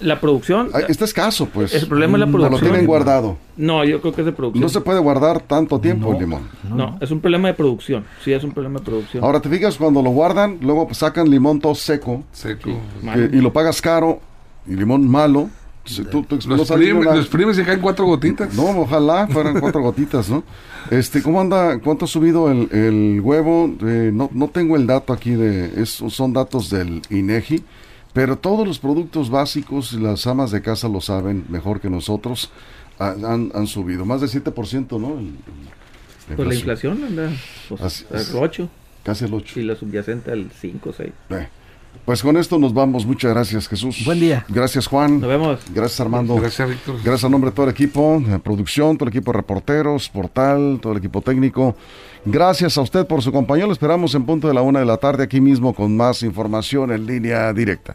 La 0.00 0.18
producción, 0.18 0.70
Ah, 0.72 0.80
Está 0.88 1.04
escaso, 1.04 1.46
pues. 1.46 1.74
el 1.74 1.86
problema 1.86 2.14
es 2.16 2.20
la 2.20 2.26
Lo 2.26 2.32
producción. 2.32 2.70
tienen 2.70 2.86
guardado. 2.86 3.36
No, 3.58 3.84
yo 3.84 4.00
creo 4.00 4.14
que 4.14 4.22
es 4.22 4.26
de 4.26 4.32
producción. 4.32 4.62
No 4.62 4.68
se 4.70 4.80
puede 4.80 4.98
guardar 4.98 5.40
tanto 5.42 5.78
tiempo 5.78 6.12
el 6.14 6.18
limón. 6.20 6.48
No, 6.74 6.96
es 7.02 7.10
un 7.10 7.20
problema 7.20 7.48
de 7.48 7.54
producción. 7.54 8.04
Sí, 8.24 8.32
es 8.32 8.42
un 8.42 8.52
problema 8.52 8.78
de 8.78 8.86
producción. 8.86 9.22
Ahora 9.22 9.40
te 9.40 9.50
fijas 9.50 9.76
cuando 9.76 10.00
lo 10.02 10.08
guardan, 10.10 10.58
luego 10.62 10.88
sacan 10.92 11.28
limón 11.30 11.60
todo 11.60 11.74
seco 11.74 12.24
Seco. 12.32 12.70
Que- 13.12 13.30
y 13.30 13.40
lo 13.42 13.52
pagas 13.52 13.82
caro 13.82 14.20
y 14.66 14.74
limón 14.74 15.06
malo. 15.06 15.50
Si 15.84 16.04
tú- 16.04 16.22
tú- 16.22 16.38
no 16.48 16.56
Los, 16.56 16.70
primes, 16.70 17.06
una- 17.06 17.14
los 17.14 17.28
primes 17.28 17.56
se 17.56 17.64
caen 17.64 17.80
cuatro 17.80 18.04
gotitas. 18.06 18.52
No, 18.54 18.80
ojalá 18.80 19.26
fueran 19.26 19.58
cuatro 19.60 19.80
gotitas, 19.82 20.28
¿no? 20.28 20.44
Este, 20.90 21.22
¿cómo 21.22 21.40
anda? 21.40 21.78
¿Cuánto 21.78 22.04
ha 22.04 22.08
subido 22.08 22.50
el, 22.50 22.68
el 22.72 23.20
huevo? 23.22 23.70
Eh, 23.86 24.10
no, 24.12 24.28
no 24.32 24.48
tengo 24.48 24.76
el 24.76 24.86
dato 24.86 25.12
aquí 25.14 25.30
de, 25.30 25.82
es- 25.82 26.02
son 26.08 26.32
datos 26.34 26.68
del 26.68 27.00
INEGI, 27.08 27.64
pero 28.12 28.38
todos 28.38 28.66
los 28.66 28.78
productos 28.78 29.30
básicos, 29.30 29.92
las 29.94 30.26
amas 30.26 30.50
de 30.50 30.62
casa 30.62 30.88
lo 30.88 31.00
saben 31.00 31.44
mejor 31.48 31.80
que 31.80 31.90
nosotros, 31.90 32.50
ha- 32.98 33.10
han, 33.12 33.50
han 33.54 33.66
subido. 33.66 34.04
Más 34.04 34.20
del 34.20 34.30
7%, 34.30 34.98
¿no? 35.00 35.18
El- 35.18 35.26
el- 36.30 36.36
Pues 36.36 36.48
la 36.48 36.54
inflación 36.54 37.02
anda 37.04 37.30
pues, 37.68 38.06
al 38.10 38.20
es. 38.20 38.34
8 38.34 38.68
Casi 39.04 39.24
el 39.24 39.32
8. 39.34 39.60
y 39.60 39.62
la 39.62 39.76
subyacente 39.76 40.30
al 40.32 40.50
5 40.50 40.90
o 40.90 40.92
6. 40.92 41.10
Pues 42.04 42.22
con 42.22 42.38
esto 42.38 42.58
nos 42.58 42.72
vamos. 42.72 43.04
Muchas 43.04 43.32
gracias, 43.32 43.68
Jesús. 43.68 44.02
Buen 44.04 44.18
día. 44.18 44.44
Gracias, 44.48 44.86
Juan. 44.86 45.20
Nos 45.20 45.28
vemos. 45.28 45.60
Gracias, 45.74 46.00
Armando. 46.00 46.36
Gracias, 46.36 46.66
Víctor. 46.66 46.96
Gracias 47.04 47.24
a 47.24 47.28
nombre 47.28 47.50
de 47.50 47.54
todo 47.54 47.66
el 47.66 47.72
equipo 47.72 48.22
de 48.26 48.38
producción, 48.38 48.96
todo 48.96 49.10
el 49.10 49.14
equipo 49.14 49.30
de 49.30 49.36
reporteros, 49.36 50.08
portal, 50.08 50.78
todo 50.80 50.92
el 50.92 50.98
equipo 51.00 51.20
técnico. 51.20 51.76
Gracias 52.24 52.78
a 52.78 52.80
usted 52.80 53.06
por 53.06 53.22
su 53.22 53.30
compañía. 53.30 53.66
Lo 53.66 53.72
esperamos 53.72 54.14
en 54.14 54.24
punto 54.24 54.48
de 54.48 54.54
la 54.54 54.62
una 54.62 54.80
de 54.80 54.86
la 54.86 54.96
tarde 54.96 55.24
aquí 55.24 55.40
mismo 55.40 55.74
con 55.74 55.94
más 55.96 56.22
información 56.22 56.92
en 56.92 57.04
línea 57.04 57.52
directa. 57.52 57.94